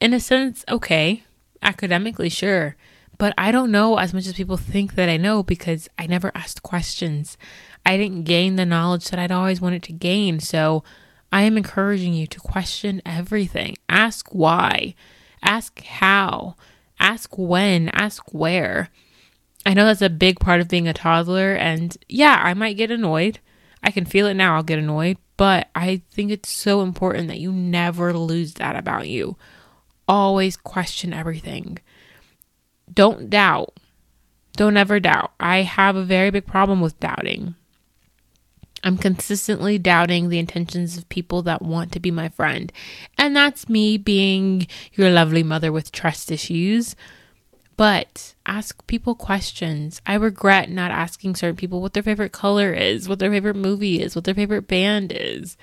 in 0.00 0.12
a 0.12 0.20
sense, 0.20 0.64
okay, 0.68 1.24
academically, 1.62 2.28
sure. 2.28 2.76
But 3.18 3.34
I 3.38 3.52
don't 3.52 3.70
know 3.70 3.98
as 3.98 4.12
much 4.12 4.26
as 4.26 4.34
people 4.34 4.56
think 4.56 4.94
that 4.94 5.08
I 5.08 5.16
know 5.16 5.42
because 5.42 5.88
I 5.98 6.06
never 6.06 6.32
asked 6.34 6.62
questions. 6.62 7.36
I 7.86 7.96
didn't 7.96 8.24
gain 8.24 8.56
the 8.56 8.66
knowledge 8.66 9.08
that 9.08 9.18
I'd 9.18 9.32
always 9.32 9.60
wanted 9.60 9.82
to 9.84 9.92
gain. 9.92 10.40
So 10.40 10.82
I 11.32 11.42
am 11.42 11.56
encouraging 11.56 12.12
you 12.12 12.26
to 12.26 12.40
question 12.40 13.00
everything. 13.06 13.76
Ask 13.88 14.28
why, 14.32 14.94
ask 15.42 15.82
how, 15.82 16.56
ask 17.00 17.36
when, 17.38 17.88
ask 17.88 18.22
where. 18.32 18.90
I 19.64 19.74
know 19.74 19.86
that's 19.86 20.02
a 20.02 20.10
big 20.10 20.38
part 20.40 20.60
of 20.60 20.68
being 20.68 20.88
a 20.88 20.92
toddler. 20.92 21.54
And 21.54 21.96
yeah, 22.08 22.40
I 22.44 22.52
might 22.52 22.76
get 22.76 22.90
annoyed. 22.90 23.38
I 23.82 23.90
can 23.90 24.04
feel 24.04 24.26
it 24.26 24.34
now. 24.34 24.56
I'll 24.56 24.62
get 24.62 24.78
annoyed. 24.78 25.16
But 25.36 25.68
I 25.74 26.02
think 26.10 26.30
it's 26.30 26.50
so 26.50 26.82
important 26.82 27.28
that 27.28 27.40
you 27.40 27.50
never 27.50 28.12
lose 28.12 28.54
that 28.54 28.76
about 28.76 29.08
you. 29.08 29.36
Always 30.06 30.56
question 30.56 31.12
everything 31.12 31.78
don't 32.92 33.30
doubt. 33.30 33.74
Don't 34.54 34.76
ever 34.76 35.00
doubt. 35.00 35.32
I 35.40 35.62
have 35.62 35.96
a 35.96 36.04
very 36.04 36.30
big 36.30 36.46
problem 36.46 36.82
with 36.82 37.00
doubting. 37.00 37.54
I'm 38.84 38.98
consistently 38.98 39.78
doubting 39.78 40.28
the 40.28 40.38
intentions 40.38 40.96
of 40.96 41.08
people 41.08 41.42
that 41.42 41.62
want 41.62 41.92
to 41.92 42.00
be 42.00 42.10
my 42.10 42.28
friend. 42.28 42.72
And 43.16 43.34
that's 43.36 43.68
me 43.68 43.96
being 43.96 44.66
your 44.94 45.10
lovely 45.10 45.42
mother 45.42 45.70
with 45.70 45.92
trust 45.92 46.30
issues. 46.32 46.96
But 47.76 48.34
ask 48.44 48.86
people 48.86 49.14
questions. 49.14 50.00
I 50.06 50.14
regret 50.14 50.68
not 50.68 50.90
asking 50.90 51.36
certain 51.36 51.56
people 51.56 51.80
what 51.80 51.94
their 51.94 52.02
favorite 52.02 52.32
color 52.32 52.72
is, 52.72 53.08
what 53.08 53.18
their 53.18 53.30
favorite 53.30 53.56
movie 53.56 54.02
is, 54.02 54.14
what 54.14 54.24
their 54.24 54.34
favorite 54.34 54.68
band 54.68 55.12
is. 55.14 55.56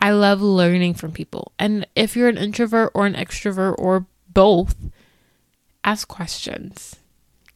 I 0.00 0.10
love 0.10 0.42
learning 0.42 0.94
from 0.94 1.12
people. 1.12 1.52
And 1.58 1.86
if 1.96 2.16
you're 2.16 2.28
an 2.28 2.38
introvert 2.38 2.92
or 2.94 3.06
an 3.06 3.14
extrovert 3.14 3.74
or 3.78 4.06
both, 4.28 4.76
Ask 5.86 6.08
questions. 6.08 6.96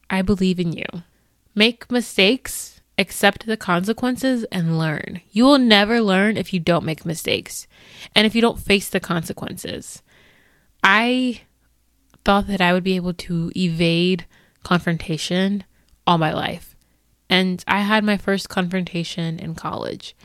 I 0.09 0.21
believe 0.21 0.57
in 0.57 0.71
you. 0.71 0.85
Make 1.53 1.91
mistakes, 1.91 2.70
accept 3.01 3.45
the 3.45 3.57
consequences, 3.57 4.45
and 4.45 4.77
learn. 4.77 5.21
You 5.31 5.43
will 5.45 5.57
never 5.57 5.99
learn 5.99 6.37
if 6.37 6.53
you 6.53 6.59
don't 6.59 6.85
make 6.85 7.05
mistakes 7.05 7.67
and 8.15 8.25
if 8.25 8.35
you 8.35 8.41
don't 8.41 8.59
face 8.59 8.87
the 8.87 8.99
consequences. 8.99 10.01
I 10.83 11.41
thought 12.23 12.47
that 12.47 12.61
I 12.61 12.71
would 12.73 12.83
be 12.83 12.95
able 12.95 13.13
to 13.13 13.51
evade 13.55 14.25
confrontation 14.63 15.63
all 16.07 16.17
my 16.17 16.31
life. 16.31 16.75
And 17.29 17.63
I 17.67 17.81
had 17.81 18.03
my 18.03 18.17
first 18.17 18.49
confrontation 18.49 19.39
in 19.39 19.55
college. 19.55 20.15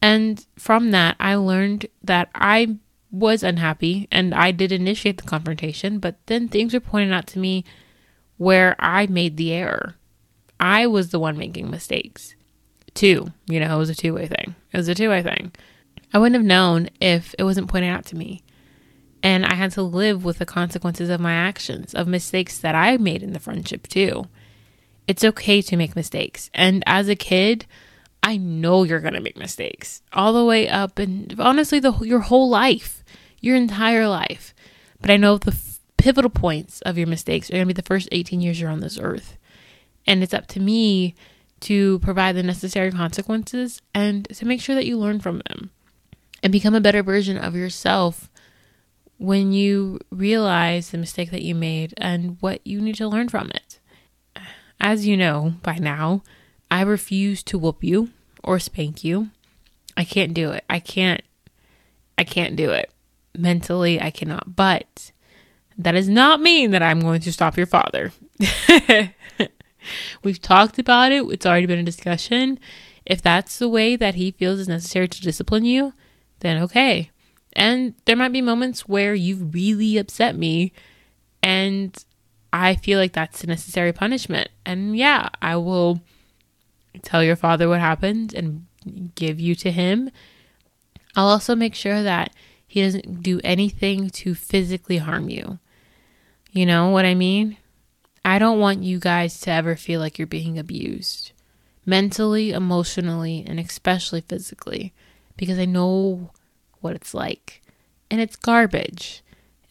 And 0.00 0.44
from 0.56 0.92
that, 0.92 1.16
I 1.18 1.34
learned 1.34 1.86
that 2.02 2.30
I 2.34 2.78
was 3.10 3.42
unhappy 3.42 4.06
and 4.12 4.34
I 4.34 4.52
did 4.52 4.70
initiate 4.70 5.18
the 5.18 5.28
confrontation, 5.28 5.98
but 5.98 6.16
then 6.26 6.48
things 6.48 6.74
were 6.74 6.80
pointed 6.80 7.12
out 7.12 7.26
to 7.28 7.38
me 7.38 7.64
where 8.36 8.76
I 8.78 9.06
made 9.06 9.36
the 9.36 9.52
error. 9.52 9.96
I 10.60 10.86
was 10.86 11.10
the 11.10 11.18
one 11.18 11.38
making 11.38 11.70
mistakes. 11.70 12.34
Two, 12.94 13.32
you 13.46 13.60
know, 13.60 13.76
it 13.76 13.78
was 13.78 13.90
a 13.90 13.94
two 13.94 14.14
way 14.14 14.26
thing. 14.26 14.54
It 14.72 14.76
was 14.76 14.88
a 14.88 14.94
two 14.94 15.08
way 15.08 15.22
thing. 15.22 15.52
I 16.12 16.18
wouldn't 16.18 16.36
have 16.36 16.44
known 16.44 16.88
if 17.00 17.34
it 17.38 17.44
wasn't 17.44 17.68
pointed 17.68 17.90
out 17.90 18.06
to 18.06 18.16
me. 18.16 18.42
And 19.22 19.44
I 19.44 19.54
had 19.54 19.72
to 19.72 19.82
live 19.82 20.24
with 20.24 20.38
the 20.38 20.46
consequences 20.46 21.10
of 21.10 21.20
my 21.20 21.32
actions, 21.34 21.94
of 21.94 22.06
mistakes 22.06 22.58
that 22.58 22.74
I 22.74 22.96
made 22.96 23.22
in 23.22 23.32
the 23.32 23.40
friendship 23.40 23.86
too. 23.88 24.26
It's 25.06 25.24
okay 25.24 25.62
to 25.62 25.76
make 25.76 25.96
mistakes. 25.96 26.50
And 26.54 26.82
as 26.86 27.08
a 27.08 27.16
kid, 27.16 27.66
I 28.22 28.36
know 28.36 28.82
you're 28.82 29.00
going 29.00 29.14
to 29.14 29.20
make 29.20 29.36
mistakes 29.36 30.02
all 30.12 30.32
the 30.32 30.44
way 30.44 30.68
up 30.68 30.98
and 30.98 31.34
honestly 31.38 31.80
the 31.80 31.92
your 32.00 32.20
whole 32.20 32.48
life, 32.48 33.02
your 33.40 33.56
entire 33.56 34.06
life. 34.08 34.54
But 35.00 35.10
I 35.10 35.16
know 35.16 35.38
the 35.38 35.52
f- 35.52 35.78
pivotal 35.96 36.30
points 36.30 36.80
of 36.82 36.98
your 36.98 37.06
mistakes 37.06 37.48
are 37.48 37.54
going 37.54 37.62
to 37.62 37.74
be 37.74 37.80
the 37.80 37.86
first 37.86 38.08
18 38.12 38.40
years 38.40 38.60
you're 38.60 38.70
on 38.70 38.80
this 38.80 38.98
earth. 39.00 39.37
And 40.08 40.22
it's 40.22 40.32
up 40.32 40.46
to 40.48 40.60
me 40.60 41.14
to 41.60 41.98
provide 41.98 42.34
the 42.34 42.42
necessary 42.42 42.90
consequences 42.90 43.82
and 43.94 44.26
to 44.30 44.46
make 44.46 44.60
sure 44.60 44.74
that 44.74 44.86
you 44.86 44.96
learn 44.96 45.20
from 45.20 45.42
them 45.46 45.70
and 46.42 46.50
become 46.50 46.74
a 46.74 46.80
better 46.80 47.02
version 47.02 47.36
of 47.36 47.54
yourself 47.54 48.30
when 49.18 49.52
you 49.52 49.98
realize 50.10 50.90
the 50.90 50.98
mistake 50.98 51.30
that 51.30 51.42
you 51.42 51.54
made 51.54 51.92
and 51.98 52.38
what 52.40 52.66
you 52.66 52.80
need 52.80 52.94
to 52.94 53.06
learn 53.06 53.28
from 53.28 53.50
it. 53.50 53.78
As 54.80 55.06
you 55.06 55.14
know 55.14 55.54
by 55.62 55.74
now, 55.76 56.22
I 56.70 56.82
refuse 56.82 57.42
to 57.42 57.58
whoop 57.58 57.84
you 57.84 58.08
or 58.42 58.58
spank 58.58 59.04
you. 59.04 59.28
I 59.94 60.04
can't 60.04 60.32
do 60.32 60.52
it. 60.52 60.64
I 60.70 60.80
can't 60.80 61.22
I 62.16 62.24
can't 62.24 62.56
do 62.56 62.70
it. 62.70 62.90
Mentally, 63.36 64.00
I 64.00 64.10
cannot. 64.10 64.56
But 64.56 65.12
that 65.76 65.92
does 65.92 66.08
not 66.08 66.40
mean 66.40 66.70
that 66.70 66.82
I'm 66.82 67.00
going 67.00 67.20
to 67.20 67.32
stop 67.32 67.58
your 67.58 67.66
father. 67.66 68.12
We've 70.22 70.40
talked 70.40 70.78
about 70.78 71.12
it. 71.12 71.24
It's 71.30 71.46
already 71.46 71.66
been 71.66 71.78
a 71.78 71.84
discussion. 71.84 72.58
If 73.04 73.22
that's 73.22 73.58
the 73.58 73.68
way 73.68 73.96
that 73.96 74.16
he 74.16 74.30
feels 74.32 74.60
is 74.60 74.68
necessary 74.68 75.08
to 75.08 75.20
discipline 75.20 75.64
you, 75.64 75.94
then 76.40 76.62
okay. 76.62 77.10
And 77.54 77.94
there 78.04 78.16
might 78.16 78.32
be 78.32 78.42
moments 78.42 78.88
where 78.88 79.14
you've 79.14 79.54
really 79.54 79.96
upset 79.96 80.36
me 80.36 80.72
and 81.42 82.04
I 82.52 82.74
feel 82.76 82.98
like 82.98 83.12
that's 83.12 83.44
a 83.44 83.46
necessary 83.46 83.92
punishment. 83.92 84.48
And 84.64 84.96
yeah, 84.96 85.28
I 85.40 85.56
will 85.56 86.00
tell 87.02 87.22
your 87.22 87.36
father 87.36 87.68
what 87.68 87.80
happened 87.80 88.34
and 88.34 88.66
give 89.14 89.38
you 89.40 89.54
to 89.56 89.70
him. 89.70 90.10
I'll 91.16 91.28
also 91.28 91.54
make 91.54 91.74
sure 91.74 92.02
that 92.02 92.32
he 92.66 92.82
doesn't 92.82 93.22
do 93.22 93.40
anything 93.44 94.10
to 94.10 94.34
physically 94.34 94.98
harm 94.98 95.28
you. 95.28 95.58
You 96.52 96.66
know 96.66 96.90
what 96.90 97.04
I 97.04 97.14
mean? 97.14 97.56
I 98.28 98.38
don't 98.38 98.60
want 98.60 98.82
you 98.82 98.98
guys 98.98 99.40
to 99.40 99.50
ever 99.50 99.74
feel 99.74 100.00
like 100.00 100.18
you're 100.18 100.26
being 100.26 100.58
abused 100.58 101.32
mentally, 101.86 102.50
emotionally, 102.50 103.42
and 103.46 103.58
especially 103.58 104.20
physically 104.20 104.92
because 105.38 105.58
I 105.58 105.64
know 105.64 106.30
what 106.82 106.94
it's 106.94 107.14
like. 107.14 107.62
And 108.10 108.20
it's 108.20 108.36
garbage. 108.36 109.22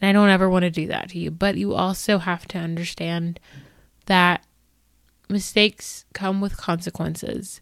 And 0.01 0.09
I 0.09 0.11
don't 0.11 0.29
ever 0.29 0.49
want 0.49 0.63
to 0.63 0.71
do 0.71 0.87
that 0.87 1.09
to 1.09 1.19
you. 1.19 1.29
But 1.29 1.55
you 1.55 1.75
also 1.75 2.17
have 2.17 2.47
to 2.47 2.57
understand 2.57 3.39
that 4.07 4.43
mistakes 5.29 6.05
come 6.13 6.41
with 6.41 6.57
consequences. 6.57 7.61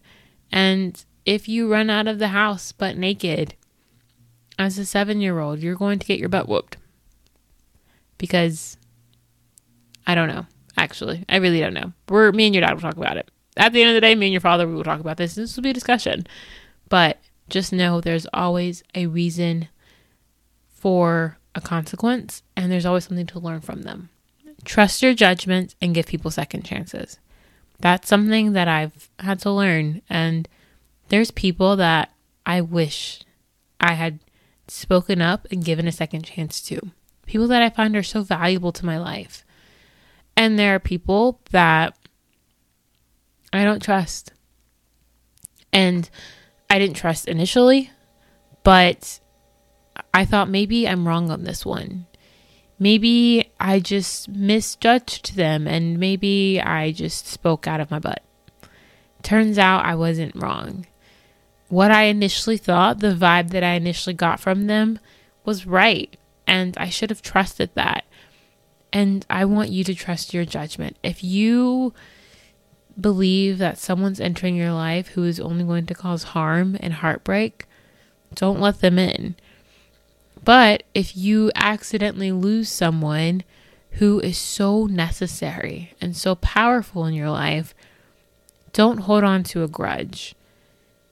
And 0.50 1.04
if 1.26 1.46
you 1.46 1.70
run 1.70 1.90
out 1.90 2.08
of 2.08 2.18
the 2.18 2.28
house 2.28 2.72
but 2.72 2.96
naked 2.96 3.54
as 4.58 4.78
a 4.78 4.86
seven 4.86 5.20
year 5.20 5.40
old, 5.40 5.58
you're 5.58 5.74
going 5.74 5.98
to 5.98 6.06
get 6.06 6.18
your 6.18 6.30
butt 6.30 6.48
whooped. 6.48 6.78
Because 8.16 8.78
I 10.06 10.14
don't 10.14 10.28
know. 10.28 10.46
Actually, 10.76 11.24
I 11.28 11.36
really 11.36 11.60
don't 11.60 11.74
know. 11.74 11.92
We're 12.08 12.32
me 12.32 12.46
and 12.46 12.54
your 12.54 12.62
dad 12.62 12.74
will 12.74 12.80
talk 12.80 12.96
about 12.96 13.16
it. 13.16 13.30
At 13.56 13.72
the 13.72 13.80
end 13.80 13.90
of 13.90 13.94
the 13.94 14.00
day, 14.00 14.14
me 14.14 14.26
and 14.26 14.32
your 14.32 14.40
father 14.40 14.68
we 14.68 14.74
will 14.74 14.84
talk 14.84 15.00
about 15.00 15.16
this. 15.16 15.34
This 15.34 15.56
will 15.56 15.62
be 15.62 15.70
a 15.70 15.74
discussion. 15.74 16.26
But 16.88 17.18
just 17.48 17.72
know 17.72 18.00
there's 18.00 18.26
always 18.32 18.82
a 18.94 19.06
reason 19.06 19.68
for 20.68 21.38
a 21.54 21.60
consequence 21.60 22.42
and 22.56 22.70
there's 22.70 22.86
always 22.86 23.04
something 23.04 23.26
to 23.26 23.38
learn 23.38 23.60
from 23.60 23.82
them. 23.82 24.10
Trust 24.64 25.02
your 25.02 25.14
judgments 25.14 25.74
and 25.80 25.94
give 25.94 26.06
people 26.06 26.30
second 26.30 26.64
chances 26.64 27.18
that's 27.80 28.08
something 28.08 28.52
that 28.52 28.68
I've 28.68 29.10
had 29.18 29.40
to 29.40 29.50
learn. 29.50 30.02
And 30.08 30.48
there's 31.08 31.30
people 31.30 31.76
that 31.76 32.12
I 32.44 32.60
wish 32.60 33.20
I 33.80 33.94
had 33.94 34.20
spoken 34.68 35.20
up 35.20 35.46
and 35.50 35.64
given 35.64 35.86
a 35.86 35.92
second 35.92 36.22
chance 36.22 36.60
to. 36.62 36.90
People 37.26 37.48
that 37.48 37.62
I 37.62 37.70
find 37.70 37.96
are 37.96 38.02
so 38.02 38.22
valuable 38.22 38.72
to 38.72 38.86
my 38.86 38.98
life. 38.98 39.44
And 40.36 40.58
there 40.58 40.74
are 40.74 40.80
people 40.80 41.40
that 41.50 41.96
I 43.52 43.64
don't 43.64 43.82
trust. 43.82 44.32
And 45.72 46.08
I 46.68 46.78
didn't 46.78 46.96
trust 46.96 47.28
initially, 47.28 47.90
but 48.62 49.20
I 50.12 50.24
thought 50.24 50.48
maybe 50.48 50.88
I'm 50.88 51.06
wrong 51.06 51.30
on 51.30 51.44
this 51.44 51.64
one 51.64 52.06
maybe 52.78 53.50
I 53.58 53.80
just 53.80 54.28
misjudged 54.28 55.36
them 55.36 55.66
and 55.66 55.98
maybe 55.98 56.60
I 56.60 56.92
just 56.92 57.26
spoke 57.26 57.66
out 57.66 57.80
of 57.80 57.90
my 57.90 57.98
butt. 57.98 58.22
Turns 59.22 59.58
out 59.58 59.84
I 59.84 59.94
wasn't 59.94 60.36
wrong. 60.36 60.86
What 61.68 61.90
I 61.90 62.04
initially 62.04 62.56
thought, 62.56 63.00
the 63.00 63.14
vibe 63.14 63.50
that 63.50 63.64
I 63.64 63.72
initially 63.72 64.14
got 64.14 64.38
from 64.38 64.66
them, 64.66 65.00
was 65.44 65.66
right. 65.66 66.16
And 66.46 66.76
I 66.76 66.88
should 66.88 67.10
have 67.10 67.22
trusted 67.22 67.70
that. 67.74 68.04
And 68.92 69.26
I 69.28 69.44
want 69.44 69.70
you 69.70 69.84
to 69.84 69.94
trust 69.94 70.32
your 70.32 70.44
judgment. 70.44 70.96
If 71.02 71.22
you 71.22 71.92
believe 72.98 73.58
that 73.58 73.78
someone's 73.78 74.20
entering 74.20 74.56
your 74.56 74.72
life 74.72 75.08
who 75.08 75.24
is 75.24 75.38
only 75.38 75.64
going 75.64 75.86
to 75.86 75.94
cause 75.94 76.22
harm 76.22 76.76
and 76.80 76.94
heartbreak, 76.94 77.66
don't 78.34 78.60
let 78.60 78.80
them 78.80 78.98
in. 78.98 79.36
But 80.44 80.84
if 80.94 81.16
you 81.16 81.50
accidentally 81.54 82.32
lose 82.32 82.68
someone 82.68 83.42
who 83.92 84.20
is 84.20 84.38
so 84.38 84.86
necessary 84.86 85.94
and 86.00 86.16
so 86.16 86.34
powerful 86.36 87.04
in 87.06 87.14
your 87.14 87.30
life, 87.30 87.74
don't 88.72 88.98
hold 88.98 89.24
on 89.24 89.42
to 89.44 89.62
a 89.62 89.68
grudge. 89.68 90.34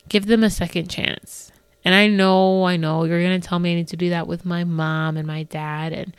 Give 0.08 0.26
them 0.26 0.44
a 0.44 0.50
second 0.50 0.88
chance 0.88 1.50
And 1.84 1.94
I 1.94 2.06
know, 2.06 2.64
I 2.64 2.76
know 2.76 3.04
you're 3.04 3.22
going 3.22 3.40
to 3.40 3.46
tell 3.46 3.58
me 3.58 3.72
I 3.72 3.74
need 3.76 3.88
to 3.88 3.96
do 3.96 4.10
that 4.10 4.26
with 4.26 4.44
my 4.44 4.64
mom 4.64 5.16
and 5.16 5.26
my 5.26 5.42
dad. 5.42 5.92
And 5.92 6.16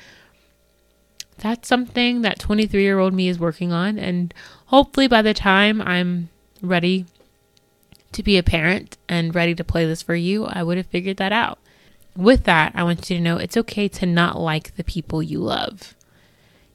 that's 1.38 1.68
something 1.68 2.22
that 2.22 2.40
23 2.40 2.82
year 2.82 3.00
old 3.00 3.14
me 3.14 3.28
is 3.28 3.40
working 3.40 3.72
on. 3.72 4.00
And 4.00 4.34
hopefully 4.68 5.08
by 5.08 5.22
the 5.22 5.34
time 5.34 5.82
I'm 5.82 6.30
ready 6.62 7.06
to 8.12 8.24
be 8.24 8.38
a 8.38 8.44
parent 8.44 8.98
and 9.10 9.36
ready 9.36 9.54
to 9.56 9.64
play 9.64 9.86
this 9.86 10.02
for 10.02 10.16
you, 10.16 10.46
I 10.46 10.64
would 10.64 10.78
have 10.78 10.88
figured 10.88 11.18
that 11.18 11.32
out. 11.32 11.60
With 12.16 12.46
that, 12.46 12.72
I 12.76 12.84
want 12.84 13.10
you 13.10 13.18
to 13.18 13.22
know 13.22 13.38
it's 13.38 13.58
okay 13.58 13.90
to 13.90 14.06
not 14.06 14.40
like 14.40 14.76
the 14.76 14.84
people 14.86 15.22
you 15.22 15.40
love. 15.40 15.96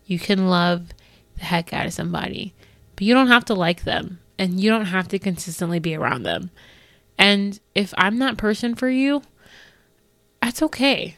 You 0.04 0.18
can 0.18 0.48
love 0.48 0.88
the 1.38 1.44
heck 1.44 1.72
out 1.72 1.86
of 1.86 1.94
somebody, 1.94 2.52
but 2.94 3.04
you 3.04 3.14
don't 3.14 3.28
have 3.28 3.46
to 3.46 3.54
like 3.54 3.84
them 3.84 4.20
and 4.38 4.60
you 4.60 4.70
don't 4.70 4.86
have 4.86 5.08
to 5.08 5.18
consistently 5.18 5.78
be 5.78 5.94
around 5.94 6.24
them. 6.24 6.50
And 7.16 7.58
if 7.74 7.94
I'm 7.96 8.18
that 8.18 8.36
person 8.36 8.74
for 8.74 8.90
you, 8.90 9.22
that's 10.42 10.62
okay. 10.62 11.16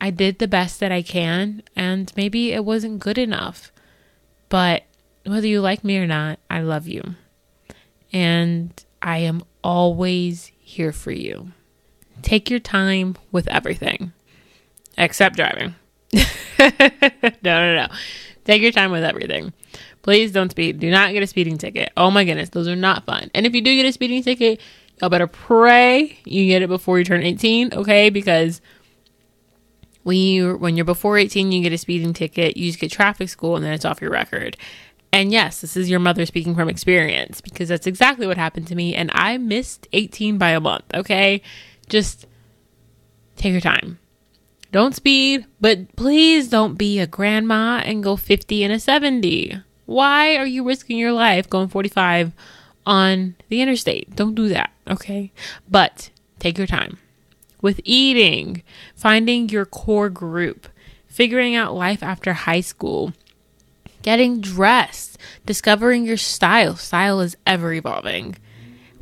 I 0.00 0.10
did 0.10 0.38
the 0.38 0.48
best 0.48 0.80
that 0.80 0.92
I 0.92 1.02
can, 1.02 1.62
and 1.74 2.12
maybe 2.16 2.52
it 2.52 2.64
wasn't 2.64 3.00
good 3.00 3.18
enough. 3.18 3.72
But 4.48 4.84
whether 5.24 5.46
you 5.46 5.60
like 5.60 5.84
me 5.84 5.98
or 5.98 6.06
not, 6.06 6.38
I 6.50 6.60
love 6.60 6.86
you. 6.86 7.02
And 8.12 8.72
I 9.02 9.18
am 9.18 9.42
always 9.64 10.52
here 10.58 10.92
for 10.92 11.12
you. 11.12 11.52
Take 12.22 12.50
your 12.50 12.60
time 12.60 13.16
with 13.32 13.48
everything, 13.48 14.12
except 14.96 15.36
driving. 15.36 15.74
no, 16.12 16.70
no, 17.42 17.76
no. 17.76 17.88
Take 18.44 18.62
your 18.62 18.72
time 18.72 18.90
with 18.90 19.04
everything. 19.04 19.52
Please 20.02 20.30
don't 20.30 20.50
speed. 20.50 20.78
Do 20.78 20.88
not 20.90 21.12
get 21.12 21.22
a 21.22 21.26
speeding 21.26 21.58
ticket. 21.58 21.90
Oh 21.96 22.10
my 22.10 22.24
goodness, 22.24 22.50
those 22.50 22.68
are 22.68 22.76
not 22.76 23.04
fun. 23.04 23.30
And 23.34 23.44
if 23.44 23.54
you 23.54 23.60
do 23.60 23.74
get 23.74 23.86
a 23.86 23.92
speeding 23.92 24.22
ticket, 24.22 24.60
y'all 25.00 25.10
better 25.10 25.26
pray 25.26 26.18
you 26.24 26.46
get 26.46 26.62
it 26.62 26.68
before 26.68 26.98
you 26.98 27.04
turn 27.04 27.22
18, 27.22 27.74
okay? 27.74 28.08
Because 28.10 28.60
when 30.06 30.18
you 30.18 30.56
when 30.58 30.76
you're 30.76 30.84
before 30.84 31.18
18, 31.18 31.50
you 31.50 31.64
get 31.64 31.72
a 31.72 31.78
speeding 31.78 32.12
ticket, 32.12 32.56
you 32.56 32.68
just 32.68 32.78
get 32.78 32.92
traffic 32.92 33.28
school 33.28 33.56
and 33.56 33.64
then 33.64 33.72
it's 33.72 33.84
off 33.84 34.00
your 34.00 34.12
record. 34.12 34.56
And 35.12 35.32
yes, 35.32 35.60
this 35.60 35.76
is 35.76 35.90
your 35.90 35.98
mother 35.98 36.24
speaking 36.26 36.54
from 36.54 36.68
experience 36.68 37.40
because 37.40 37.68
that's 37.68 37.88
exactly 37.88 38.24
what 38.24 38.36
happened 38.36 38.68
to 38.68 38.76
me 38.76 38.94
and 38.94 39.10
I 39.12 39.36
missed 39.36 39.88
18 39.92 40.38
by 40.38 40.50
a 40.50 40.60
month, 40.60 40.84
okay? 40.94 41.42
Just 41.88 42.24
take 43.34 43.50
your 43.50 43.60
time. 43.60 43.98
Don't 44.70 44.94
speed, 44.94 45.44
but 45.60 45.96
please 45.96 46.48
don't 46.50 46.78
be 46.78 47.00
a 47.00 47.08
grandma 47.08 47.82
and 47.84 48.04
go 48.04 48.14
50 48.14 48.62
and 48.62 48.72
a 48.72 48.78
70. 48.78 49.60
Why 49.86 50.36
are 50.36 50.46
you 50.46 50.62
risking 50.62 50.98
your 50.98 51.12
life 51.12 51.50
going 51.50 51.66
45 51.66 52.32
on 52.86 53.34
the 53.48 53.60
interstate? 53.60 54.14
Don't 54.14 54.36
do 54.36 54.50
that, 54.50 54.70
okay? 54.86 55.32
But 55.68 56.10
take 56.38 56.58
your 56.58 56.68
time. 56.68 56.98
With 57.60 57.80
eating, 57.84 58.62
finding 58.94 59.48
your 59.48 59.64
core 59.64 60.10
group, 60.10 60.68
figuring 61.06 61.54
out 61.54 61.74
life 61.74 62.02
after 62.02 62.32
high 62.32 62.60
school, 62.60 63.12
getting 64.02 64.40
dressed, 64.40 65.18
discovering 65.46 66.04
your 66.04 66.16
style. 66.16 66.76
Style 66.76 67.20
is 67.20 67.36
ever 67.46 67.72
evolving. 67.72 68.36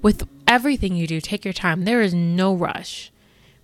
With 0.02 0.28
everything 0.46 0.94
you 0.94 1.06
do, 1.06 1.20
take 1.20 1.44
your 1.44 1.54
time. 1.54 1.84
There 1.84 2.02
is 2.02 2.14
no 2.14 2.54
rush 2.54 3.11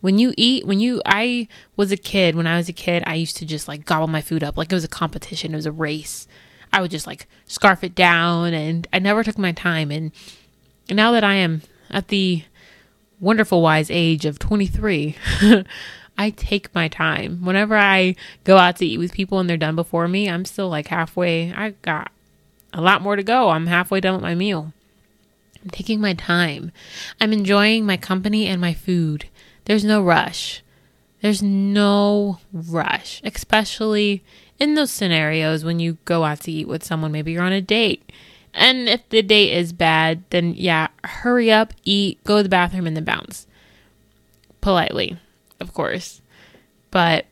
when 0.01 0.19
you 0.19 0.33
eat 0.37 0.67
when 0.67 0.81
you 0.81 1.01
i 1.05 1.47
was 1.77 1.93
a 1.93 1.97
kid 1.97 2.35
when 2.35 2.47
i 2.47 2.57
was 2.57 2.69
a 2.69 2.73
kid 2.73 3.03
i 3.07 3.15
used 3.15 3.37
to 3.37 3.47
just 3.47 3.69
like 3.69 3.85
gobble 3.85 4.07
my 4.07 4.21
food 4.21 4.43
up 4.43 4.57
like 4.57 4.71
it 4.71 4.75
was 4.75 4.85
a 4.85 4.89
competition 4.89 5.53
it 5.53 5.57
was 5.57 5.67
a 5.67 5.73
race 5.73 6.27
i 6.73 6.81
would 6.81 6.91
just 6.91 7.07
like 7.07 7.27
scarf 7.45 7.85
it 7.85 7.95
down 7.95 8.55
and 8.55 8.87
i 8.93 8.99
never 8.99 9.23
took 9.23 9.39
my 9.39 9.53
time 9.53 9.91
and 9.91 10.13
now 10.91 11.13
that 11.13 11.25
i 11.25 11.35
am 11.35 11.63
at 11.91 12.09
the 12.09 12.43
wonderful 13.21 13.63
wise 13.63 13.91
age 13.91 14.25
of 14.25 14.39
23 14.39 15.15
i 16.19 16.31
take 16.31 16.75
my 16.75 16.89
time 16.89 17.45
whenever 17.45 17.77
i 17.77 18.15
go 18.45 18.57
out 18.57 18.77
to 18.77 18.87
eat 18.87 18.99
with 18.99 19.13
people 19.13 19.39
and 19.39 19.49
they're 19.49 19.57
done 19.57 19.77
before 19.77 20.09
me 20.09 20.29
i'm 20.29 20.45
still 20.45 20.69
like 20.69 20.89
halfway 20.89 21.53
i 21.53 21.71
got 21.83 22.11
a 22.73 22.81
lot 22.81 23.03
more 23.03 23.17
to 23.17 23.23
go 23.23 23.51
i'm 23.51 23.67
halfway 23.67 24.01
done 24.01 24.15
with 24.15 24.23
my 24.23 24.35
meal 24.35 24.73
i'm 25.63 25.71
taking 25.71 26.01
my 26.01 26.15
time 26.15 26.73
i'm 27.21 27.33
enjoying 27.33 27.85
my 27.85 27.97
company 27.97 28.47
and 28.47 28.61
my 28.61 28.73
food 28.73 29.27
there's 29.71 29.85
no 29.85 30.03
rush. 30.03 30.63
There's 31.23 31.43
no 31.45 32.39
rush, 32.53 33.21
especially 33.25 34.25
in 34.59 34.75
those 34.75 34.91
scenarios 34.91 35.65
when 35.65 35.79
you 35.79 35.99
go 36.05 36.25
out 36.25 36.41
to 36.41 36.51
eat 36.51 36.67
with 36.67 36.83
someone. 36.83 37.13
Maybe 37.13 37.31
you're 37.31 37.45
on 37.45 37.53
a 37.53 37.61
date. 37.61 38.11
And 38.53 38.89
if 38.89 39.09
the 39.09 39.23
date 39.23 39.53
is 39.53 39.73
bad, 39.73 40.25
then 40.31 40.55
yeah, 40.55 40.89
hurry 41.05 41.51
up, 41.51 41.73
eat, 41.85 42.23
go 42.25 42.39
to 42.39 42.43
the 42.43 42.49
bathroom, 42.49 42.87
and 42.87 42.97
then 42.97 43.05
bounce. 43.05 43.47
Politely, 44.61 45.17
of 45.61 45.73
course. 45.73 46.21
But 46.91 47.27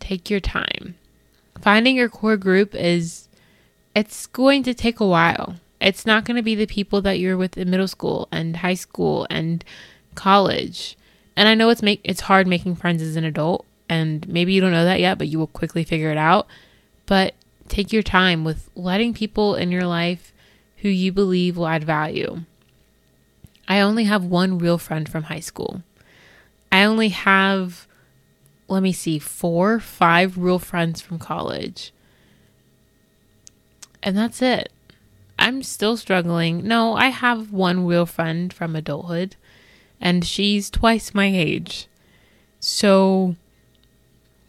take 0.00 0.30
your 0.30 0.40
time. 0.40 0.96
Finding 1.60 1.96
your 1.96 2.08
core 2.08 2.36
group 2.36 2.74
is, 2.74 3.28
it's 3.94 4.26
going 4.26 4.62
to 4.62 4.74
take 4.74 5.00
a 5.00 5.06
while. 5.06 5.56
It's 5.80 6.06
not 6.06 6.24
going 6.24 6.36
to 6.36 6.42
be 6.42 6.54
the 6.54 6.66
people 6.66 7.02
that 7.02 7.18
you're 7.18 7.36
with 7.36 7.58
in 7.58 7.70
middle 7.70 7.88
school 7.88 8.28
and 8.32 8.56
high 8.56 8.74
school 8.74 9.26
and 9.30 9.64
college. 10.14 10.96
And 11.36 11.48
I 11.48 11.54
know 11.54 11.68
it's 11.68 11.82
make 11.82 12.00
it's 12.02 12.22
hard 12.22 12.46
making 12.46 12.76
friends 12.76 13.00
as 13.00 13.14
an 13.14 13.24
adult 13.24 13.64
and 13.88 14.28
maybe 14.28 14.52
you 14.52 14.60
don't 14.60 14.72
know 14.72 14.84
that 14.84 15.00
yet, 15.00 15.18
but 15.18 15.28
you 15.28 15.38
will 15.38 15.46
quickly 15.46 15.84
figure 15.84 16.10
it 16.10 16.18
out. 16.18 16.46
But 17.06 17.34
take 17.68 17.92
your 17.92 18.02
time 18.02 18.44
with 18.44 18.70
letting 18.74 19.14
people 19.14 19.54
in 19.54 19.70
your 19.70 19.86
life 19.86 20.32
who 20.82 20.88
you 20.88 21.12
believe 21.12 21.56
will 21.56 21.66
add 21.66 21.84
value. 21.84 22.40
I 23.66 23.80
only 23.80 24.04
have 24.04 24.24
one 24.24 24.58
real 24.58 24.78
friend 24.78 25.08
from 25.08 25.24
high 25.24 25.40
school. 25.40 25.82
I 26.72 26.84
only 26.84 27.08
have 27.08 27.88
let 28.68 28.82
me 28.82 28.92
see, 28.92 29.18
four, 29.18 29.80
five 29.80 30.36
real 30.36 30.58
friends 30.58 31.00
from 31.00 31.18
college. 31.18 31.92
And 34.02 34.16
that's 34.16 34.42
it. 34.42 34.70
I'm 35.38 35.62
still 35.62 35.96
struggling. 35.96 36.66
No, 36.66 36.94
I 36.94 37.06
have 37.08 37.52
one 37.52 37.86
real 37.86 38.06
friend 38.06 38.52
from 38.52 38.76
adulthood 38.76 39.36
and 40.00 40.24
she's 40.24 40.70
twice 40.70 41.14
my 41.14 41.26
age. 41.26 41.86
So 42.60 43.36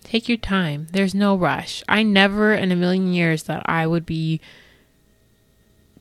take 0.03 0.27
your 0.27 0.37
time. 0.37 0.87
There's 0.91 1.15
no 1.15 1.35
rush. 1.35 1.83
I 1.87 2.03
never 2.03 2.53
in 2.53 2.71
a 2.71 2.75
million 2.75 3.13
years 3.13 3.43
thought 3.43 3.63
I 3.65 3.87
would 3.87 4.05
be 4.05 4.41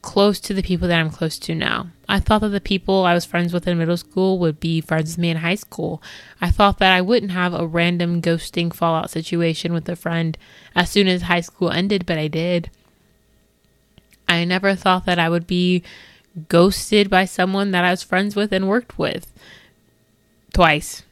close 0.02 0.38
to 0.40 0.54
the 0.54 0.62
people 0.62 0.88
that 0.88 1.00
I'm 1.00 1.10
close 1.10 1.38
to 1.40 1.54
now. 1.54 1.88
I 2.08 2.20
thought 2.20 2.40
that 2.40 2.48
the 2.48 2.60
people 2.60 3.04
I 3.04 3.14
was 3.14 3.24
friends 3.24 3.52
with 3.52 3.66
in 3.66 3.78
middle 3.78 3.96
school 3.96 4.38
would 4.38 4.60
be 4.60 4.80
friends 4.80 5.10
with 5.12 5.18
me 5.18 5.30
in 5.30 5.38
high 5.38 5.56
school. 5.56 6.02
I 6.40 6.50
thought 6.50 6.78
that 6.78 6.92
I 6.92 7.00
wouldn't 7.00 7.32
have 7.32 7.52
a 7.52 7.66
random 7.66 8.22
ghosting 8.22 8.72
fallout 8.72 9.10
situation 9.10 9.72
with 9.72 9.88
a 9.88 9.96
friend 9.96 10.38
as 10.74 10.90
soon 10.90 11.08
as 11.08 11.22
high 11.22 11.40
school 11.40 11.70
ended, 11.70 12.06
but 12.06 12.18
I 12.18 12.28
did. 12.28 12.70
I 14.28 14.44
never 14.44 14.74
thought 14.74 15.06
that 15.06 15.18
I 15.18 15.28
would 15.28 15.46
be 15.46 15.82
ghosted 16.48 17.10
by 17.10 17.24
someone 17.24 17.72
that 17.72 17.84
I 17.84 17.90
was 17.90 18.02
friends 18.02 18.36
with 18.36 18.52
and 18.52 18.68
worked 18.68 18.98
with 18.98 19.32
twice, 20.52 21.02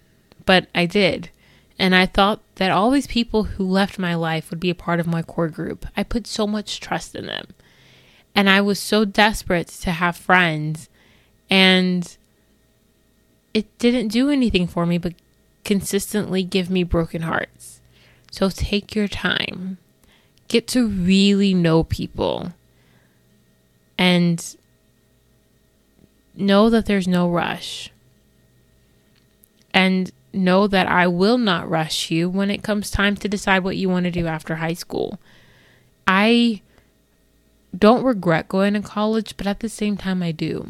but 0.44 0.68
I 0.74 0.86
did. 0.86 1.30
And 1.78 1.94
I 1.94 2.06
thought 2.06 2.40
that 2.54 2.70
all 2.70 2.90
these 2.90 3.06
people 3.06 3.44
who 3.44 3.64
left 3.64 3.98
my 3.98 4.14
life 4.14 4.50
would 4.50 4.60
be 4.60 4.70
a 4.70 4.74
part 4.74 5.00
of 5.00 5.06
my 5.06 5.22
core 5.22 5.48
group. 5.48 5.86
I 5.96 6.02
put 6.02 6.26
so 6.26 6.46
much 6.46 6.80
trust 6.80 7.14
in 7.14 7.26
them. 7.26 7.48
And 8.36 8.50
I 8.50 8.60
was 8.60 8.78
so 8.78 9.06
desperate 9.06 9.68
to 9.68 9.90
have 9.90 10.14
friends. 10.14 10.90
And 11.48 12.16
it 13.54 13.78
didn't 13.78 14.08
do 14.08 14.28
anything 14.28 14.66
for 14.66 14.84
me 14.84 14.98
but 14.98 15.14
consistently 15.64 16.44
give 16.44 16.68
me 16.68 16.84
broken 16.84 17.22
hearts. 17.22 17.80
So 18.30 18.50
take 18.50 18.94
your 18.94 19.08
time. 19.08 19.78
Get 20.48 20.68
to 20.68 20.86
really 20.86 21.54
know 21.54 21.82
people. 21.82 22.52
And 23.96 24.56
know 26.34 26.68
that 26.68 26.84
there's 26.84 27.08
no 27.08 27.30
rush. 27.30 27.90
And 29.72 30.12
know 30.34 30.66
that 30.66 30.86
I 30.86 31.06
will 31.06 31.38
not 31.38 31.68
rush 31.70 32.10
you 32.10 32.28
when 32.28 32.50
it 32.50 32.62
comes 32.62 32.90
time 32.90 33.16
to 33.16 33.28
decide 33.28 33.64
what 33.64 33.78
you 33.78 33.88
want 33.88 34.04
to 34.04 34.10
do 34.10 34.26
after 34.26 34.56
high 34.56 34.74
school. 34.74 35.18
I 36.06 36.60
don't 37.78 38.04
regret 38.04 38.48
going 38.48 38.74
to 38.74 38.80
college, 38.80 39.36
but 39.36 39.46
at 39.46 39.60
the 39.60 39.68
same 39.68 39.96
time, 39.96 40.22
I 40.22 40.32
do. 40.32 40.68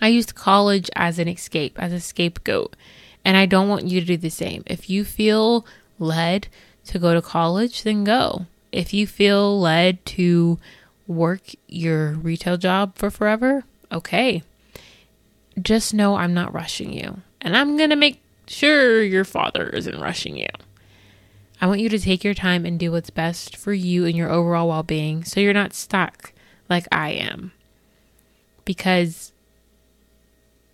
I 0.00 0.08
used 0.08 0.34
college 0.34 0.90
as 0.96 1.18
an 1.18 1.28
escape, 1.28 1.78
as 1.78 1.92
a 1.92 2.00
scapegoat, 2.00 2.74
and 3.24 3.36
I 3.36 3.46
don't 3.46 3.68
want 3.68 3.86
you 3.86 4.00
to 4.00 4.06
do 4.06 4.16
the 4.16 4.30
same. 4.30 4.64
If 4.66 4.90
you 4.90 5.04
feel 5.04 5.64
led 5.98 6.48
to 6.86 6.98
go 6.98 7.14
to 7.14 7.22
college, 7.22 7.84
then 7.84 8.04
go. 8.04 8.46
If 8.72 8.92
you 8.92 9.06
feel 9.06 9.60
led 9.60 10.04
to 10.06 10.58
work 11.06 11.42
your 11.68 12.12
retail 12.12 12.56
job 12.56 12.96
for 12.96 13.10
forever, 13.10 13.64
okay. 13.92 14.42
Just 15.60 15.94
know 15.94 16.16
I'm 16.16 16.34
not 16.34 16.54
rushing 16.54 16.92
you. 16.92 17.20
And 17.40 17.56
I'm 17.56 17.76
to 17.76 17.96
make 17.96 18.20
sure 18.46 19.02
your 19.02 19.24
father 19.24 19.68
isn't 19.68 20.00
rushing 20.00 20.36
you. 20.36 20.48
I 21.62 21.66
want 21.66 21.78
you 21.78 21.88
to 21.90 21.98
take 22.00 22.24
your 22.24 22.34
time 22.34 22.66
and 22.66 22.76
do 22.76 22.90
what's 22.90 23.10
best 23.10 23.56
for 23.56 23.72
you 23.72 24.04
and 24.04 24.16
your 24.16 24.28
overall 24.28 24.66
well 24.66 24.82
being 24.82 25.22
so 25.22 25.38
you're 25.38 25.54
not 25.54 25.74
stuck 25.74 26.32
like 26.68 26.88
I 26.90 27.10
am. 27.10 27.52
Because 28.64 29.32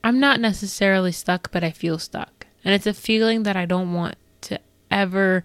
I'm 0.03 0.19
not 0.19 0.41
necessarily 0.41 1.13
stuck, 1.13 1.53
but 1.53 1.63
I 1.63 1.73
feel 1.73 1.99
stuck. 1.99 2.47
And 2.65 2.75
it's 2.75 2.87
a 2.87 2.95
feeling 2.95 3.43
that 3.43 3.55
I 3.55 3.67
don't 3.67 3.93
want 3.93 4.17
to 4.43 4.61
ever 4.91 5.45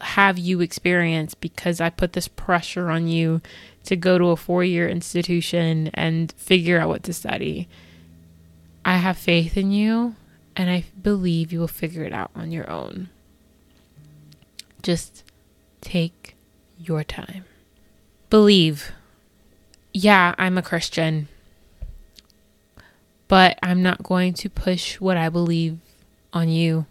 have 0.00 0.38
you 0.38 0.62
experience 0.62 1.34
because 1.34 1.78
I 1.78 1.90
put 1.90 2.14
this 2.14 2.26
pressure 2.26 2.88
on 2.88 3.08
you 3.08 3.42
to 3.84 3.94
go 3.94 4.16
to 4.16 4.28
a 4.28 4.36
four 4.36 4.64
year 4.64 4.88
institution 4.88 5.90
and 5.92 6.32
figure 6.32 6.80
out 6.80 6.88
what 6.88 7.02
to 7.02 7.12
study. 7.12 7.68
I 8.86 8.96
have 8.96 9.18
faith 9.18 9.58
in 9.58 9.70
you 9.70 10.16
and 10.56 10.70
I 10.70 10.86
believe 11.02 11.52
you 11.52 11.60
will 11.60 11.68
figure 11.68 12.04
it 12.04 12.14
out 12.14 12.30
on 12.34 12.52
your 12.52 12.70
own. 12.70 13.10
Just 14.82 15.24
take 15.80 16.36
your 16.78 17.04
time. 17.04 17.44
Believe. 18.30 18.92
Yeah, 19.92 20.34
I'm 20.36 20.58
a 20.58 20.62
Christian, 20.62 21.28
but 23.28 23.58
I'm 23.62 23.82
not 23.82 24.02
going 24.02 24.34
to 24.34 24.50
push 24.50 25.00
what 25.00 25.16
I 25.16 25.28
believe 25.28 25.78
on 26.32 26.48
you. 26.48 26.86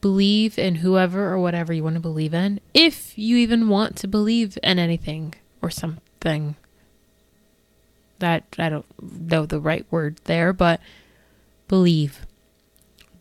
Believe 0.00 0.58
in 0.58 0.76
whoever 0.76 1.32
or 1.32 1.38
whatever 1.38 1.72
you 1.72 1.82
want 1.82 1.94
to 1.94 2.00
believe 2.00 2.34
in, 2.34 2.60
if 2.72 3.16
you 3.18 3.36
even 3.36 3.68
want 3.68 3.96
to 3.96 4.08
believe 4.08 4.58
in 4.62 4.78
anything 4.78 5.34
or 5.62 5.70
something. 5.70 6.56
That 8.18 8.44
I 8.58 8.68
don't 8.68 8.86
know 9.00 9.46
the 9.46 9.60
right 9.60 9.86
word 9.90 10.20
there, 10.24 10.52
but 10.52 10.80
believe. 11.68 12.26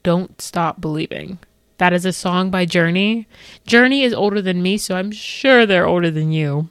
Don't 0.03 0.41
stop 0.41 0.81
believing. 0.81 1.39
That 1.79 1.93
is 1.93 2.05
a 2.05 2.11
song 2.11 2.51
by 2.51 2.65
Journey. 2.65 3.25
Journey 3.65 4.03
is 4.03 4.13
older 4.13 4.41
than 4.41 4.61
me, 4.61 4.77
so 4.77 4.95
I'm 4.95 5.11
sure 5.11 5.65
they're 5.65 5.87
older 5.87 6.11
than 6.11 6.33
you. 6.33 6.69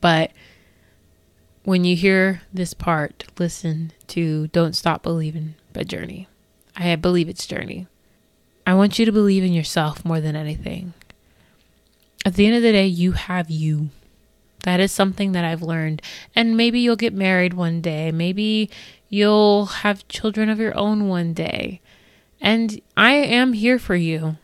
But 0.00 0.30
when 1.64 1.84
you 1.84 1.96
hear 1.96 2.42
this 2.54 2.74
part, 2.74 3.24
listen 3.40 3.92
to 4.06 4.46
Don't 4.48 4.76
Stop 4.76 5.02
Believing 5.02 5.56
by 5.72 5.82
Journey. 5.82 6.28
I 6.76 6.94
believe 6.94 7.28
it's 7.28 7.44
Journey. 7.44 7.88
I 8.64 8.74
want 8.74 9.00
you 9.00 9.04
to 9.04 9.10
believe 9.10 9.42
in 9.42 9.52
yourself 9.52 10.04
more 10.04 10.20
than 10.20 10.36
anything. 10.36 10.94
At 12.24 12.34
the 12.34 12.46
end 12.46 12.54
of 12.54 12.62
the 12.62 12.70
day, 12.70 12.86
you 12.86 13.12
have 13.12 13.50
you. 13.50 13.88
That 14.62 14.78
is 14.78 14.92
something 14.92 15.32
that 15.32 15.44
I've 15.44 15.62
learned. 15.62 16.02
And 16.36 16.56
maybe 16.56 16.78
you'll 16.78 16.94
get 16.94 17.12
married 17.12 17.54
one 17.54 17.80
day. 17.80 18.12
Maybe 18.12 18.70
you'll 19.08 19.66
have 19.66 20.06
children 20.06 20.48
of 20.48 20.60
your 20.60 20.76
own 20.78 21.08
one 21.08 21.32
day. 21.32 21.80
And 22.40 22.80
I 22.96 23.12
am 23.12 23.52
here 23.52 23.78
for 23.78 23.96
you. 23.96 24.36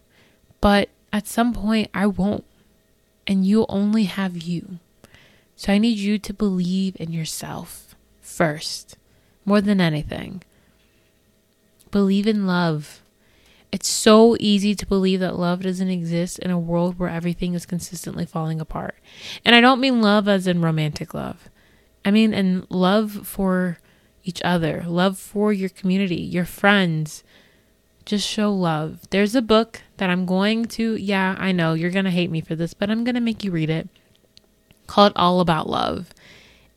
But 0.60 0.88
at 1.12 1.26
some 1.26 1.52
point, 1.52 1.90
I 1.94 2.06
won't. 2.06 2.44
And 3.26 3.46
you'll 3.46 3.66
only 3.68 4.04
have 4.04 4.36
you. 4.36 4.78
So 5.56 5.72
I 5.72 5.78
need 5.78 5.98
you 5.98 6.18
to 6.18 6.34
believe 6.34 6.96
in 6.98 7.12
yourself 7.12 7.94
first, 8.20 8.96
more 9.44 9.60
than 9.60 9.80
anything. 9.80 10.42
Believe 11.90 12.26
in 12.26 12.46
love. 12.46 13.02
It's 13.70 13.88
so 13.88 14.36
easy 14.38 14.74
to 14.74 14.86
believe 14.86 15.20
that 15.20 15.38
love 15.38 15.62
doesn't 15.62 15.88
exist 15.88 16.38
in 16.38 16.50
a 16.50 16.58
world 16.58 16.98
where 16.98 17.08
everything 17.08 17.54
is 17.54 17.66
consistently 17.66 18.26
falling 18.26 18.60
apart. 18.60 18.96
And 19.44 19.54
I 19.54 19.60
don't 19.60 19.80
mean 19.80 20.00
love 20.00 20.28
as 20.28 20.46
in 20.46 20.60
romantic 20.60 21.14
love. 21.14 21.48
I 22.04 22.10
mean 22.10 22.34
in 22.34 22.66
love 22.68 23.26
for 23.26 23.78
each 24.22 24.40
other, 24.42 24.84
love 24.86 25.18
for 25.18 25.52
your 25.52 25.68
community, 25.68 26.20
your 26.20 26.44
friends, 26.44 27.24
just 28.04 28.28
show 28.28 28.52
love. 28.52 29.00
There's 29.10 29.34
a 29.34 29.42
book 29.42 29.82
that 29.96 30.10
I'm 30.10 30.26
going 30.26 30.66
to, 30.66 30.96
yeah, 30.96 31.36
I 31.38 31.52
know 31.52 31.74
you're 31.74 31.90
going 31.90 32.04
to 32.04 32.10
hate 32.10 32.30
me 32.30 32.40
for 32.40 32.54
this, 32.54 32.74
but 32.74 32.90
I'm 32.90 33.04
going 33.04 33.14
to 33.14 33.20
make 33.20 33.44
you 33.44 33.50
read 33.50 33.70
it 33.70 33.88
called 34.86 35.12
All 35.16 35.40
About 35.40 35.68
Love. 35.68 36.12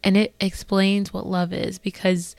And 0.04 0.16
it 0.16 0.34
explains 0.40 1.12
what 1.12 1.26
love 1.26 1.52
is 1.52 1.80
because 1.80 2.36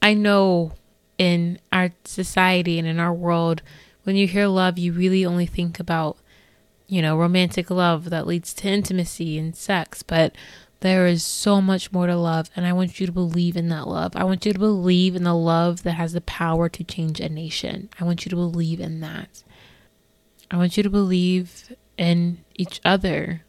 I 0.00 0.14
know 0.14 0.72
in 1.18 1.58
our 1.70 1.92
society 2.04 2.78
and 2.78 2.88
in 2.88 2.98
our 2.98 3.12
world, 3.12 3.62
when 4.02 4.16
you 4.16 4.26
hear 4.26 4.48
love, 4.48 4.78
you 4.78 4.92
really 4.92 5.24
only 5.24 5.46
think 5.46 5.78
about, 5.78 6.16
you 6.88 7.00
know, 7.00 7.16
romantic 7.16 7.70
love 7.70 8.10
that 8.10 8.26
leads 8.26 8.52
to 8.54 8.68
intimacy 8.68 9.38
and 9.38 9.54
sex. 9.54 10.02
But 10.02 10.34
there 10.82 11.06
is 11.06 11.24
so 11.24 11.60
much 11.60 11.92
more 11.92 12.06
to 12.06 12.16
love, 12.16 12.50
and 12.54 12.66
I 12.66 12.72
want 12.72 13.00
you 13.00 13.06
to 13.06 13.12
believe 13.12 13.56
in 13.56 13.68
that 13.68 13.88
love. 13.88 14.12
I 14.14 14.24
want 14.24 14.44
you 14.44 14.52
to 14.52 14.58
believe 14.58 15.16
in 15.16 15.24
the 15.24 15.34
love 15.34 15.84
that 15.84 15.92
has 15.92 16.12
the 16.12 16.20
power 16.20 16.68
to 16.68 16.84
change 16.84 17.20
a 17.20 17.28
nation. 17.28 17.88
I 17.98 18.04
want 18.04 18.24
you 18.24 18.30
to 18.30 18.36
believe 18.36 18.80
in 18.80 19.00
that. 19.00 19.44
I 20.50 20.56
want 20.56 20.76
you 20.76 20.82
to 20.82 20.90
believe 20.90 21.74
in 21.96 22.44
each 22.56 22.80
other. 22.84 23.42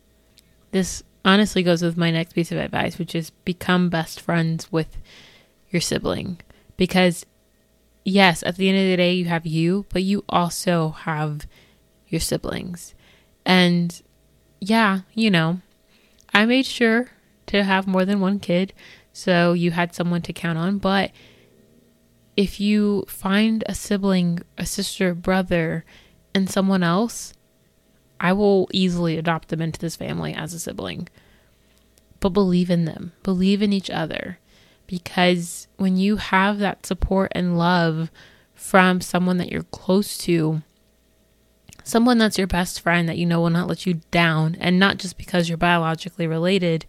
This 0.71 1.03
honestly 1.25 1.63
goes 1.63 1.81
with 1.81 1.97
my 1.97 2.11
next 2.11 2.33
piece 2.33 2.51
of 2.51 2.57
advice, 2.57 2.97
which 2.97 3.15
is 3.15 3.31
become 3.31 3.89
best 3.89 4.21
friends 4.21 4.71
with 4.71 4.97
your 5.69 5.81
sibling. 5.81 6.39
Because, 6.77 7.25
yes, 8.05 8.43
at 8.43 8.57
the 8.57 8.69
end 8.69 8.77
of 8.77 8.85
the 8.85 8.97
day, 8.97 9.13
you 9.13 9.25
have 9.25 9.45
you, 9.45 9.85
but 9.89 10.03
you 10.03 10.23
also 10.29 10.89
have 10.89 11.47
your 12.07 12.21
siblings. 12.21 12.93
And 13.45 14.01
yeah, 14.59 14.99
you 15.13 15.31
know, 15.31 15.61
I 16.33 16.45
made 16.45 16.65
sure 16.65 17.09
to 17.53 17.63
have 17.63 17.87
more 17.87 18.05
than 18.05 18.19
one 18.19 18.39
kid. 18.39 18.73
So 19.13 19.53
you 19.53 19.71
had 19.71 19.93
someone 19.93 20.21
to 20.23 20.33
count 20.33 20.57
on. 20.57 20.79
But 20.79 21.11
if 22.35 22.59
you 22.59 23.05
find 23.07 23.63
a 23.67 23.75
sibling, 23.75 24.39
a 24.57 24.65
sister, 24.65 25.13
brother, 25.13 25.85
and 26.33 26.49
someone 26.49 26.83
else, 26.83 27.33
I 28.19 28.33
will 28.33 28.67
easily 28.71 29.17
adopt 29.17 29.49
them 29.49 29.61
into 29.61 29.79
this 29.79 29.95
family 29.95 30.33
as 30.33 30.53
a 30.53 30.59
sibling. 30.59 31.09
But 32.19 32.29
believe 32.29 32.69
in 32.69 32.85
them, 32.85 33.11
believe 33.21 33.61
in 33.61 33.71
each 33.71 33.89
other. 33.89 34.39
Because 34.87 35.67
when 35.77 35.97
you 35.97 36.17
have 36.17 36.59
that 36.59 36.85
support 36.85 37.31
and 37.35 37.57
love 37.57 38.09
from 38.53 39.01
someone 39.01 39.37
that 39.37 39.51
you're 39.51 39.63
close 39.63 40.17
to, 40.19 40.61
someone 41.83 42.17
that's 42.17 42.37
your 42.37 42.47
best 42.47 42.81
friend 42.81 43.07
that 43.07 43.17
you 43.17 43.25
know 43.25 43.41
will 43.41 43.49
not 43.49 43.67
let 43.67 43.85
you 43.85 44.01
down, 44.09 44.55
and 44.59 44.79
not 44.79 44.97
just 44.97 45.17
because 45.17 45.49
you're 45.49 45.57
biologically 45.57 46.25
related, 46.25 46.85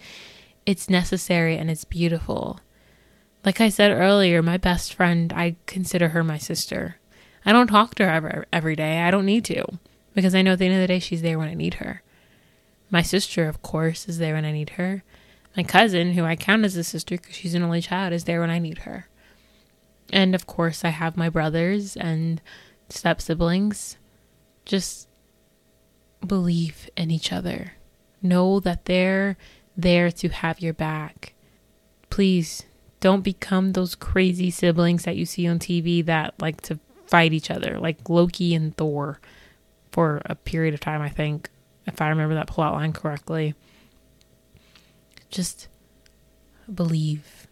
it's 0.66 0.88
necessary 0.88 1.56
and 1.56 1.70
it's 1.70 1.84
beautiful. 1.84 2.60
Like 3.44 3.60
I 3.60 3.68
said 3.68 3.90
earlier, 3.90 4.42
my 4.42 4.56
best 4.56 4.94
friend, 4.94 5.32
I 5.32 5.56
consider 5.66 6.10
her 6.10 6.24
my 6.24 6.38
sister. 6.38 6.96
I 7.44 7.52
don't 7.52 7.66
talk 7.66 7.94
to 7.96 8.04
her 8.04 8.10
ever, 8.10 8.46
every 8.52 8.74
day. 8.74 9.02
I 9.02 9.10
don't 9.10 9.26
need 9.26 9.44
to 9.46 9.64
because 10.14 10.34
I 10.34 10.42
know 10.42 10.52
at 10.52 10.58
the 10.58 10.66
end 10.66 10.74
of 10.74 10.80
the 10.80 10.86
day 10.86 10.98
she's 10.98 11.22
there 11.22 11.38
when 11.38 11.48
I 11.48 11.54
need 11.54 11.74
her. 11.74 12.02
My 12.90 13.02
sister, 13.02 13.48
of 13.48 13.60
course, 13.60 14.08
is 14.08 14.18
there 14.18 14.34
when 14.34 14.44
I 14.44 14.52
need 14.52 14.70
her. 14.70 15.02
My 15.56 15.62
cousin, 15.62 16.12
who 16.12 16.24
I 16.24 16.36
count 16.36 16.64
as 16.64 16.76
a 16.76 16.84
sister 16.84 17.16
because 17.16 17.34
she's 17.34 17.54
an 17.54 17.62
only 17.62 17.80
child, 17.80 18.12
is 18.12 18.24
there 18.24 18.40
when 18.40 18.50
I 18.50 18.58
need 18.58 18.78
her. 18.78 19.08
And 20.12 20.34
of 20.34 20.46
course, 20.46 20.84
I 20.84 20.88
have 20.88 21.16
my 21.16 21.28
brothers 21.28 21.96
and 21.96 22.40
step 22.88 23.20
siblings. 23.20 23.96
Just 24.64 25.08
believe 26.26 26.88
in 26.96 27.10
each 27.10 27.32
other. 27.32 27.72
Know 28.22 28.60
that 28.60 28.86
they're 28.86 29.36
there 29.76 30.10
to 30.10 30.28
have 30.28 30.60
your 30.60 30.74
back. 30.74 31.34
Please 32.10 32.64
don't 33.00 33.22
become 33.22 33.72
those 33.72 33.94
crazy 33.94 34.50
siblings 34.50 35.04
that 35.04 35.16
you 35.16 35.26
see 35.26 35.46
on 35.46 35.58
TV 35.58 36.04
that 36.06 36.34
like 36.40 36.60
to 36.62 36.78
fight 37.06 37.32
each 37.32 37.50
other, 37.50 37.78
like 37.78 38.08
Loki 38.08 38.54
and 38.54 38.76
Thor 38.76 39.20
for 39.92 40.22
a 40.24 40.34
period 40.34 40.74
of 40.74 40.80
time, 40.80 41.02
I 41.02 41.08
think, 41.08 41.50
if 41.86 42.00
I 42.00 42.08
remember 42.08 42.34
that 42.34 42.46
plot 42.46 42.74
line 42.74 42.92
correctly. 42.92 43.54
Just 45.30 45.68
believe 46.72 47.46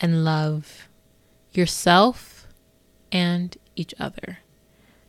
and 0.00 0.24
love 0.24 0.88
yourself 1.52 2.46
and 3.10 3.56
each 3.76 3.94
other. 3.98 4.38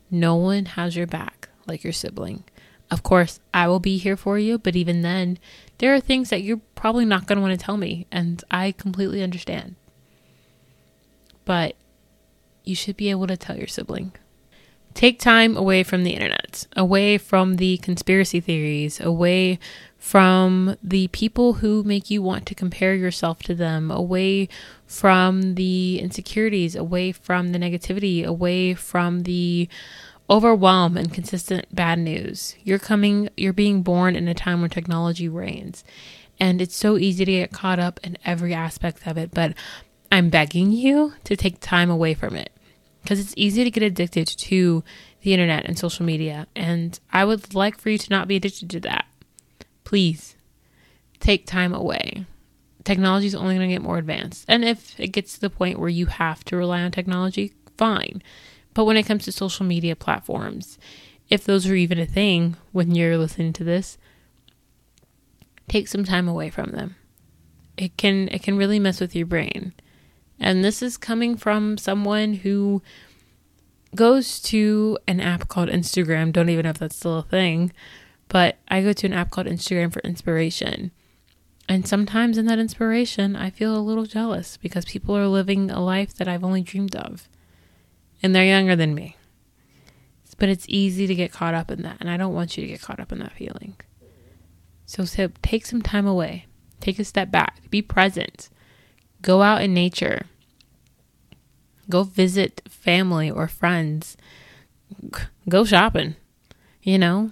No 0.10 0.36
one 0.36 0.66
has 0.66 0.96
your 0.96 1.08
back 1.08 1.50
like 1.68 1.84
your 1.84 1.94
sibling. 1.94 2.44
Of 2.90 3.04
course, 3.04 3.40
I 3.54 3.68
will 3.68 3.82
be 3.82 3.98
here 3.98 4.16
for 4.16 4.40
you, 4.40 4.58
but 4.58 4.76
even 4.76 5.02
then, 5.02 5.38
there 5.80 5.94
are 5.94 6.00
things 6.00 6.30
that 6.30 6.42
you're 6.42 6.62
probably 6.76 7.06
not 7.06 7.28
going 7.28 7.38
to 7.38 7.42
want 7.42 7.58
to 7.58 7.64
tell 7.64 7.78
me, 7.78 8.08
and 8.12 8.44
I 8.50 8.72
completely 8.72 9.22
understand. 9.22 9.76
But 11.46 11.76
you 12.64 12.76
should 12.76 12.98
be 12.98 13.10
able 13.10 13.28
to 13.28 13.38
tell 13.38 13.58
your 13.58 13.68
sibling. 13.68 14.14
Take 14.94 15.20
time 15.20 15.56
away 15.56 15.84
from 15.84 16.04
the 16.04 16.12
internet, 16.12 16.66
away 16.76 17.20
from 17.20 17.58
the 17.58 17.78
conspiracy 17.78 18.40
theories, 18.40 19.00
away 19.00 19.60
from 20.00 20.76
the 20.82 21.08
people 21.10 21.54
who 21.54 21.84
make 21.84 22.10
you 22.10 22.22
want 22.22 22.48
to 22.48 22.56
compare 22.56 22.96
yourself 22.96 23.44
to 23.44 23.54
them, 23.54 23.92
away 23.92 24.50
from 24.88 25.54
the 25.54 26.00
insecurities, 26.00 26.76
away 26.76 27.12
from 27.12 27.52
the 27.52 27.60
negativity, 27.60 28.26
away 28.26 28.74
from 28.74 29.22
the 29.22 29.70
overwhelm 30.30 30.98
and 30.98 31.14
consistent 31.14 31.74
bad 31.74 32.00
news. 32.00 32.56
You're 32.64 32.80
coming, 32.80 33.30
you're 33.38 33.54
being 33.54 33.82
born 33.82 34.16
in 34.16 34.28
a 34.28 34.34
time 34.34 34.60
where 34.62 34.70
technology 34.70 35.30
reigns. 35.30 35.84
And 36.40 36.62
it's 36.62 36.76
so 36.76 36.98
easy 36.98 37.26
to 37.26 37.32
get 37.32 37.52
caught 37.52 37.80
up 37.80 38.00
in 38.04 38.18
every 38.26 38.54
aspect 38.54 39.08
of 39.08 39.18
it. 39.18 39.32
But 39.32 39.54
I'm 40.12 40.30
begging 40.30 40.72
you 40.72 41.14
to 41.24 41.36
take 41.36 41.60
time 41.60 41.90
away 41.90 42.14
from 42.14 42.36
it 42.36 42.52
because 43.02 43.20
it's 43.20 43.34
easy 43.38 43.64
to 43.64 43.72
get 43.72 43.84
addicted 43.84 44.28
to 44.28 44.84
the 45.22 45.34
internet 45.34 45.66
and 45.66 45.80
social 45.80 46.06
media. 46.06 46.46
And 46.56 47.00
I 47.12 47.26
would 47.26 47.56
like 47.56 47.80
for 47.80 47.90
you 47.90 47.98
to 47.98 48.10
not 48.10 48.28
be 48.28 48.36
addicted 48.36 48.70
to 48.72 48.80
that. 48.82 49.06
Please 49.84 50.36
take 51.20 51.46
time 51.48 51.74
away. 51.74 52.26
technology 52.84 53.28
is 53.28 53.36
only 53.36 53.56
going 53.56 53.68
to 53.68 53.74
get 53.74 53.82
more 53.82 53.98
advanced. 53.98 54.46
And 54.48 54.64
if 54.64 54.98
it 55.00 55.08
gets 55.10 55.34
to 55.34 55.42
the 55.42 55.50
point 55.50 55.80
where 55.80 55.90
you 55.90 56.06
have 56.06 56.46
to 56.46 56.56
rely 56.56 56.82
on 56.82 56.92
technology, 56.92 57.54
fine. 57.78 58.22
But 58.78 58.86
when 58.86 58.96
it 58.96 59.08
comes 59.08 59.26
to 59.26 59.32
social 59.32 59.66
media 59.66 59.96
platforms, 59.96 60.78
if 61.30 61.44
those 61.44 61.66
are 61.66 61.74
even 61.74 61.98
a 61.98 62.06
thing 62.06 62.58
when 62.74 62.94
you're 62.94 63.18
listening 63.18 63.52
to 63.54 63.64
this, 63.64 63.98
take 65.68 65.88
some 65.88 66.04
time 66.04 66.28
away 66.28 66.52
from 66.52 66.70
them. 66.74 66.96
It 67.76 67.98
can 67.98 68.28
it 68.28 68.44
can 68.44 68.56
really 68.56 68.78
mess 68.78 69.02
with 69.02 69.16
your 69.16 69.26
brain. 69.26 69.74
And 70.40 70.64
this 70.64 70.84
is 70.84 70.96
coming 70.96 71.38
from 71.38 71.80
someone 71.80 72.36
who 72.36 72.84
goes 73.96 74.40
to 74.42 75.00
an 75.08 75.22
app 75.22 75.48
called 75.48 75.70
Instagram. 75.70 76.32
Don't 76.32 76.50
even 76.50 76.66
know 76.66 76.70
if 76.70 76.78
that's 76.78 76.98
still 76.98 77.18
a 77.18 77.24
thing, 77.24 77.74
but 78.28 78.58
I 78.68 78.84
go 78.84 78.94
to 78.94 79.08
an 79.08 79.14
app 79.14 79.32
called 79.32 79.48
Instagram 79.48 79.92
for 79.92 80.02
inspiration. 80.02 80.92
And 81.68 81.88
sometimes 81.88 82.38
in 82.38 82.46
that 82.46 82.60
inspiration, 82.60 83.36
I 83.36 83.50
feel 83.50 83.76
a 83.76 83.82
little 83.82 84.06
jealous 84.06 84.56
because 84.56 84.86
people 84.86 85.18
are 85.18 85.28
living 85.28 85.72
a 85.72 85.84
life 85.84 86.14
that 86.18 86.28
I've 86.28 86.44
only 86.44 86.62
dreamed 86.62 86.96
of. 86.96 87.28
And 88.22 88.36
they're 88.36 88.46
younger 88.46 88.76
than 88.76 88.96
me. 88.96 89.16
But 90.40 90.50
it's 90.50 90.66
easy 90.70 91.08
to 91.08 91.16
get 91.16 91.32
caught 91.32 91.56
up 91.56 91.72
in 91.72 91.82
that. 91.82 91.98
And 92.00 92.10
I 92.10 92.18
don't 92.18 92.34
want 92.34 92.58
you 92.58 92.62
to 92.62 92.68
get 92.68 92.82
caught 92.82 93.00
up 93.00 93.12
in 93.12 93.20
that 93.20 93.34
feeling. 93.34 93.76
So, 94.86 95.04
so 95.04 95.30
take 95.42 95.66
some 95.66 95.82
time 95.82 96.08
away, 96.08 96.46
take 96.80 97.00
a 97.00 97.04
step 97.04 97.32
back, 97.32 97.70
be 97.70 97.82
present, 97.82 98.50
go 99.22 99.42
out 99.42 99.62
in 99.62 99.74
nature, 99.74 100.28
go 101.90 102.04
visit 102.04 102.62
family 102.70 103.30
or 103.30 103.48
friends, 103.48 104.16
go 105.50 105.66
shopping, 105.66 106.16
you 106.82 106.98
know, 106.98 107.32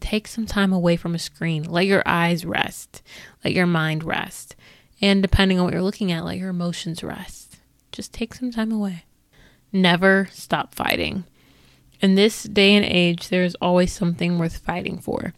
take 0.00 0.26
some 0.26 0.46
time 0.46 0.72
away 0.72 0.96
from 0.96 1.14
a 1.14 1.18
screen. 1.18 1.62
Let 1.62 1.86
your 1.86 2.02
eyes 2.04 2.44
rest. 2.44 3.02
Let 3.44 3.54
your 3.54 3.66
mind 3.66 4.04
rest. 4.04 4.56
And 5.00 5.22
depending 5.22 5.58
on 5.58 5.64
what 5.64 5.72
you're 5.72 5.82
looking 5.82 6.12
at, 6.12 6.24
let 6.24 6.36
your 6.36 6.50
emotions 6.50 7.02
rest. 7.02 7.58
Just 7.92 8.12
take 8.12 8.34
some 8.34 8.50
time 8.50 8.72
away. 8.72 9.04
Never 9.72 10.28
stop 10.32 10.74
fighting. 10.74 11.24
In 12.00 12.14
this 12.14 12.44
day 12.44 12.74
and 12.74 12.84
age, 12.84 13.28
there 13.28 13.44
is 13.44 13.56
always 13.60 13.92
something 13.92 14.38
worth 14.38 14.58
fighting 14.58 14.98
for. 14.98 15.34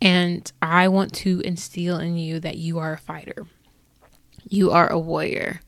And 0.00 0.50
I 0.60 0.88
want 0.88 1.12
to 1.14 1.40
instill 1.40 1.98
in 1.98 2.16
you 2.16 2.40
that 2.40 2.56
you 2.56 2.78
are 2.78 2.94
a 2.94 2.98
fighter. 2.98 3.46
You 4.48 4.70
are 4.70 4.90
a 4.90 4.98
warrior. 4.98 5.60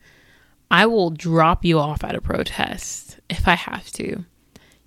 I 0.69 0.85
will 0.85 1.11
drop 1.11 1.63
you 1.63 1.79
off 1.79 2.03
at 2.03 2.15
a 2.15 2.21
protest 2.21 3.19
if 3.29 3.47
I 3.47 3.55
have 3.55 3.89
to. 3.93 4.25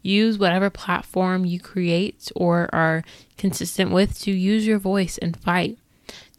Use 0.03 0.39
whatever 0.39 0.71
platform 0.71 1.45
you 1.45 1.61
create 1.61 2.31
or 2.35 2.69
are 2.73 3.03
consistent 3.37 3.91
with 3.91 4.19
to 4.21 4.31
use 4.31 4.67
your 4.67 4.79
voice 4.79 5.19
and 5.19 5.37
fight. 5.37 5.79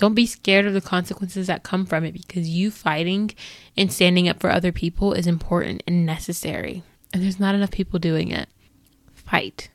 Don't 0.02 0.16
be 0.16 0.26
scared 0.26 0.66
of 0.66 0.74
the 0.74 0.82
consequences 0.82 1.46
that 1.46 1.62
come 1.62 1.86
from 1.86 2.04
it 2.04 2.14
because 2.14 2.50
you 2.50 2.72
fighting 2.72 3.30
and 3.78 3.94
standing 3.94 4.28
up 4.28 4.40
for 4.40 4.50
other 4.50 4.72
people 4.72 5.14
is 5.14 5.28
important 5.28 5.84
and 5.86 6.08
necessary. 6.08 6.82
And 7.14 7.22
there's 7.22 7.40
not 7.40 7.54
enough 7.54 7.70
people 7.70 8.00
doing 8.00 8.32
it. 8.32 8.50
Fight. 9.14 9.70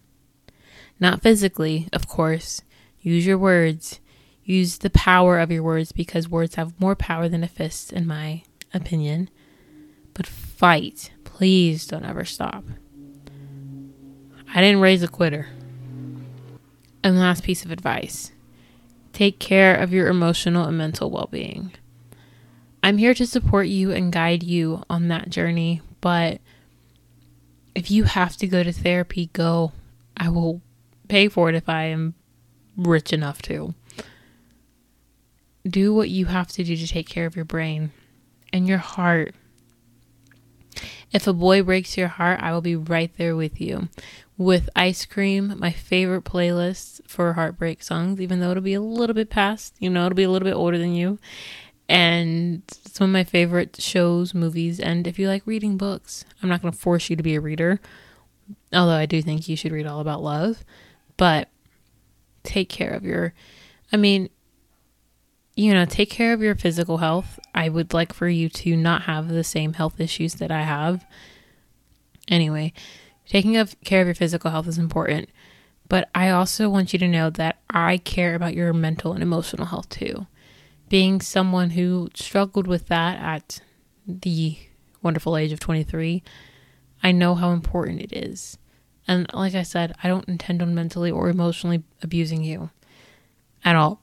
Not 0.98 1.22
physically, 1.22 1.88
of 1.92 2.08
course. 2.08 2.62
Use 2.98 3.24
your 3.24 3.38
words. 3.38 4.00
Use 4.42 4.78
the 4.78 4.90
power 4.90 5.38
of 5.38 5.52
your 5.52 5.62
words 5.62 5.92
because 5.92 6.28
words 6.28 6.56
have 6.56 6.80
more 6.80 6.96
power 6.96 7.28
than 7.28 7.44
a 7.44 7.48
fist, 7.48 7.92
in 7.92 8.04
my 8.04 8.42
opinion. 8.74 9.30
But 10.12 10.26
fight. 10.26 11.12
Please 11.22 11.86
don't 11.86 12.04
ever 12.04 12.24
stop. 12.24 12.64
I 14.52 14.60
didn't 14.60 14.80
raise 14.80 15.04
a 15.04 15.08
quitter. 15.08 15.50
And 17.04 17.16
last 17.16 17.44
piece 17.44 17.64
of 17.64 17.70
advice 17.70 18.32
take 19.16 19.38
care 19.38 19.74
of 19.74 19.94
your 19.94 20.08
emotional 20.08 20.66
and 20.66 20.76
mental 20.76 21.10
well 21.10 21.28
being. 21.32 21.72
I'm 22.82 22.98
here 22.98 23.14
to 23.14 23.26
support 23.26 23.66
you 23.66 23.90
and 23.90 24.12
guide 24.12 24.42
you 24.42 24.82
on 24.90 25.08
that 25.08 25.30
journey, 25.30 25.80
but 26.02 26.38
if 27.74 27.90
you 27.90 28.04
have 28.04 28.36
to 28.36 28.46
go 28.46 28.62
to 28.62 28.72
therapy, 28.72 29.30
go. 29.32 29.72
I 30.18 30.28
will 30.28 30.60
pay 31.08 31.28
for 31.28 31.48
it 31.48 31.54
if 31.54 31.66
I 31.66 31.84
am 31.84 32.14
rich 32.76 33.10
enough 33.10 33.40
to. 33.42 33.74
Do 35.66 35.94
what 35.94 36.10
you 36.10 36.26
have 36.26 36.48
to 36.48 36.62
do 36.62 36.76
to 36.76 36.86
take 36.86 37.08
care 37.08 37.24
of 37.24 37.36
your 37.36 37.46
brain 37.46 37.92
and 38.52 38.68
your 38.68 38.78
heart. 38.78 39.34
If 41.10 41.26
a 41.26 41.32
boy 41.32 41.62
breaks 41.62 41.96
your 41.96 42.08
heart, 42.08 42.40
I 42.42 42.52
will 42.52 42.60
be 42.60 42.76
right 42.76 43.10
there 43.16 43.34
with 43.34 43.62
you 43.62 43.88
with 44.38 44.68
Ice 44.76 45.06
Cream, 45.06 45.54
my 45.58 45.70
favorite 45.70 46.24
playlist 46.24 47.00
for 47.08 47.32
heartbreak 47.32 47.82
songs, 47.82 48.20
even 48.20 48.40
though 48.40 48.50
it'll 48.50 48.62
be 48.62 48.74
a 48.74 48.80
little 48.80 49.14
bit 49.14 49.30
past, 49.30 49.74
you 49.78 49.88
know, 49.88 50.06
it'll 50.06 50.16
be 50.16 50.24
a 50.24 50.30
little 50.30 50.46
bit 50.46 50.54
older 50.54 50.78
than 50.78 50.94
you. 50.94 51.18
And 51.88 52.62
some 52.68 53.06
of 53.06 53.12
my 53.12 53.24
favorite 53.24 53.80
shows, 53.80 54.34
movies, 54.34 54.80
and 54.80 55.06
if 55.06 55.18
you 55.18 55.28
like 55.28 55.46
reading 55.46 55.76
books, 55.76 56.24
I'm 56.42 56.48
not 56.48 56.60
going 56.60 56.72
to 56.72 56.78
force 56.78 57.08
you 57.08 57.16
to 57.16 57.22
be 57.22 57.36
a 57.36 57.40
reader, 57.40 57.80
although 58.72 58.96
I 58.96 59.06
do 59.06 59.22
think 59.22 59.48
you 59.48 59.56
should 59.56 59.72
read 59.72 59.86
all 59.86 60.00
about 60.00 60.22
love. 60.22 60.64
But 61.16 61.48
take 62.42 62.68
care 62.68 62.90
of 62.90 63.04
your, 63.04 63.32
I 63.92 63.96
mean, 63.96 64.28
you 65.54 65.72
know, 65.72 65.86
take 65.86 66.10
care 66.10 66.34
of 66.34 66.42
your 66.42 66.54
physical 66.54 66.98
health. 66.98 67.38
I 67.54 67.70
would 67.70 67.94
like 67.94 68.12
for 68.12 68.28
you 68.28 68.50
to 68.50 68.76
not 68.76 69.02
have 69.02 69.28
the 69.28 69.44
same 69.44 69.72
health 69.72 69.98
issues 69.98 70.34
that 70.34 70.50
I 70.50 70.62
have. 70.62 71.06
Anyway, 72.28 72.74
Taking 73.28 73.54
care 73.84 74.00
of 74.00 74.06
your 74.06 74.14
physical 74.14 74.50
health 74.50 74.68
is 74.68 74.78
important, 74.78 75.28
but 75.88 76.08
I 76.14 76.30
also 76.30 76.68
want 76.68 76.92
you 76.92 76.98
to 77.00 77.08
know 77.08 77.28
that 77.30 77.58
I 77.68 77.98
care 77.98 78.34
about 78.34 78.54
your 78.54 78.72
mental 78.72 79.12
and 79.12 79.22
emotional 79.22 79.66
health 79.66 79.88
too. 79.88 80.26
Being 80.88 81.20
someone 81.20 81.70
who 81.70 82.08
struggled 82.14 82.68
with 82.68 82.86
that 82.86 83.18
at 83.18 83.60
the 84.06 84.56
wonderful 85.02 85.36
age 85.36 85.50
of 85.50 85.58
23, 85.58 86.22
I 87.02 87.12
know 87.12 87.34
how 87.34 87.50
important 87.50 88.00
it 88.00 88.12
is. 88.12 88.58
And 89.08 89.26
like 89.34 89.54
I 89.54 89.62
said, 89.62 89.94
I 90.02 90.08
don't 90.08 90.28
intend 90.28 90.62
on 90.62 90.74
mentally 90.74 91.10
or 91.10 91.28
emotionally 91.28 91.82
abusing 92.02 92.44
you 92.44 92.70
at 93.64 93.74
all. 93.74 94.00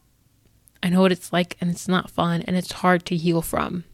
I 0.82 0.90
know 0.90 1.02
what 1.02 1.14
it's 1.14 1.32
like, 1.32 1.56
and 1.62 1.70
it's 1.70 1.88
not 1.88 2.10
fun, 2.10 2.42
and 2.42 2.58
it's 2.58 2.74
hard 2.74 3.06
to 3.06 3.16
heal 3.16 3.42
from. 3.42 3.86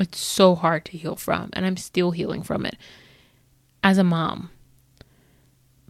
It's 0.00 0.18
so 0.18 0.56
hard 0.56 0.84
to 0.86 0.98
heal 0.98 1.14
from, 1.14 1.50
and 1.52 1.64
I'm 1.64 1.76
still 1.76 2.10
healing 2.10 2.42
from 2.42 2.66
it 2.66 2.76
as 3.82 3.98
a 3.98 4.04
mom. 4.04 4.50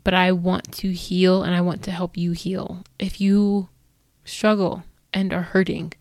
But 0.04 0.14
I 0.14 0.32
want 0.32 0.72
to 0.72 0.92
heal 0.92 1.42
and 1.42 1.54
I 1.54 1.60
want 1.60 1.82
to 1.84 1.90
help 1.90 2.16
you 2.16 2.32
heal. 2.32 2.84
If 2.98 3.20
you 3.20 3.68
struggle 4.24 4.84
and 5.12 5.32
are 5.32 5.42
hurting 5.42 5.92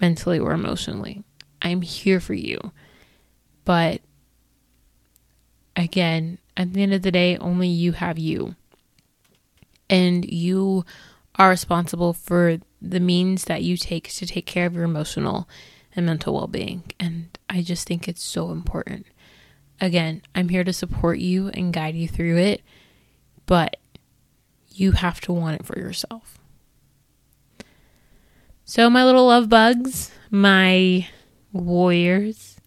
mentally 0.00 0.38
or 0.38 0.52
emotionally, 0.52 1.22
I'm 1.62 1.82
here 1.82 2.20
for 2.20 2.34
you. 2.34 2.72
But 3.64 4.00
again, 5.76 6.38
at 6.56 6.72
the 6.72 6.82
end 6.82 6.94
of 6.94 7.02
the 7.02 7.12
day, 7.12 7.36
only 7.36 7.68
you 7.68 7.92
have 7.92 8.18
you. 8.18 8.56
And 9.90 10.24
you 10.24 10.84
are 11.36 11.50
responsible 11.50 12.12
for 12.12 12.58
the 12.82 13.00
means 13.00 13.44
that 13.44 13.62
you 13.62 13.76
take 13.76 14.08
to 14.10 14.26
take 14.26 14.46
care 14.46 14.66
of 14.66 14.74
your 14.74 14.84
emotional 14.84 15.48
and 15.94 16.06
mental 16.06 16.34
well 16.34 16.46
being. 16.46 16.84
And 16.98 17.38
I 17.48 17.62
just 17.62 17.86
think 17.86 18.08
it's 18.08 18.22
so 18.22 18.50
important. 18.50 19.06
Again, 19.80 20.22
I'm 20.34 20.48
here 20.48 20.64
to 20.64 20.72
support 20.72 21.18
you 21.18 21.48
and 21.48 21.72
guide 21.72 21.94
you 21.94 22.08
through 22.08 22.38
it, 22.38 22.62
but 23.46 23.76
you 24.68 24.92
have 24.92 25.20
to 25.22 25.32
want 25.32 25.60
it 25.60 25.66
for 25.66 25.78
yourself. 25.78 26.38
So, 28.64 28.90
my 28.90 29.04
little 29.04 29.26
love 29.26 29.48
bugs, 29.48 30.10
my 30.30 31.08
warriors, 31.52 32.60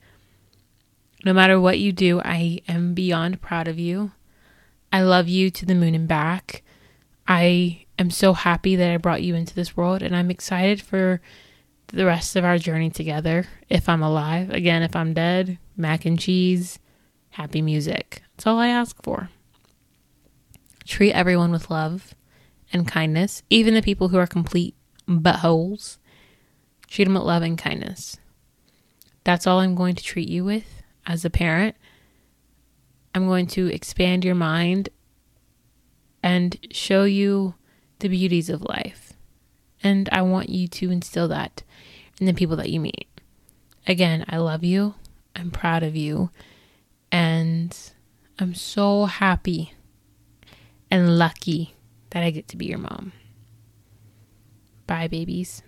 no 1.23 1.33
matter 1.33 1.59
what 1.59 1.79
you 1.79 1.91
do, 1.91 2.21
I 2.23 2.61
am 2.67 2.93
beyond 2.93 3.41
proud 3.41 3.67
of 3.67 3.77
you. 3.77 4.11
I 4.91 5.01
love 5.03 5.27
you 5.27 5.51
to 5.51 5.65
the 5.65 5.75
moon 5.75 5.93
and 5.93 6.07
back. 6.07 6.63
I 7.27 7.85
am 7.99 8.09
so 8.09 8.33
happy 8.33 8.75
that 8.75 8.91
I 8.91 8.97
brought 8.97 9.21
you 9.21 9.35
into 9.35 9.53
this 9.53 9.77
world, 9.77 10.01
and 10.01 10.15
I'm 10.15 10.31
excited 10.31 10.81
for 10.81 11.21
the 11.87 12.05
rest 12.05 12.35
of 12.35 12.43
our 12.43 12.57
journey 12.57 12.89
together. 12.89 13.45
If 13.69 13.87
I'm 13.87 14.01
alive, 14.01 14.49
again, 14.49 14.81
if 14.81 14.95
I'm 14.95 15.13
dead, 15.13 15.59
mac 15.77 16.05
and 16.05 16.19
cheese, 16.19 16.79
happy 17.31 17.61
music. 17.61 18.23
That's 18.35 18.47
all 18.47 18.59
I 18.59 18.67
ask 18.67 19.01
for. 19.03 19.29
Treat 20.85 21.13
everyone 21.13 21.51
with 21.51 21.69
love 21.69 22.15
and 22.73 22.87
kindness, 22.87 23.43
even 23.49 23.73
the 23.73 23.81
people 23.81 24.09
who 24.09 24.17
are 24.17 24.27
complete 24.27 24.75
buttholes. 25.07 25.97
Treat 26.87 27.05
them 27.05 27.13
with 27.13 27.23
love 27.23 27.43
and 27.43 27.57
kindness. 27.57 28.17
That's 29.23 29.45
all 29.45 29.59
I'm 29.59 29.75
going 29.75 29.95
to 29.95 30.03
treat 30.03 30.27
you 30.27 30.43
with 30.43 30.81
as 31.05 31.23
a 31.23 31.29
parent. 31.29 31.75
I'm 33.13 33.27
going 33.27 33.47
to 33.47 33.67
expand 33.67 34.25
your 34.25 34.35
mind 34.35 34.89
and 36.23 36.57
show 36.71 37.03
you 37.03 37.55
the 37.99 38.07
beauties 38.07 38.49
of 38.49 38.61
life. 38.63 39.13
And 39.83 40.09
I 40.11 40.21
want 40.21 40.49
you 40.49 40.67
to 40.67 40.91
instill 40.91 41.27
that 41.29 41.63
in 42.19 42.25
the 42.25 42.33
people 42.33 42.55
that 42.57 42.69
you 42.69 42.79
meet. 42.79 43.07
Again, 43.87 44.25
I 44.27 44.37
love 44.37 44.63
you. 44.63 44.95
I'm 45.35 45.51
proud 45.51 45.83
of 45.83 45.95
you. 45.95 46.29
And 47.11 47.77
I'm 48.39 48.55
so 48.55 49.05
happy 49.05 49.73
and 50.89 51.17
lucky 51.17 51.75
that 52.11 52.23
I 52.23 52.31
get 52.31 52.47
to 52.49 52.57
be 52.57 52.65
your 52.65 52.79
mom. 52.79 53.11
Bye, 54.87 55.07
babies. 55.07 55.63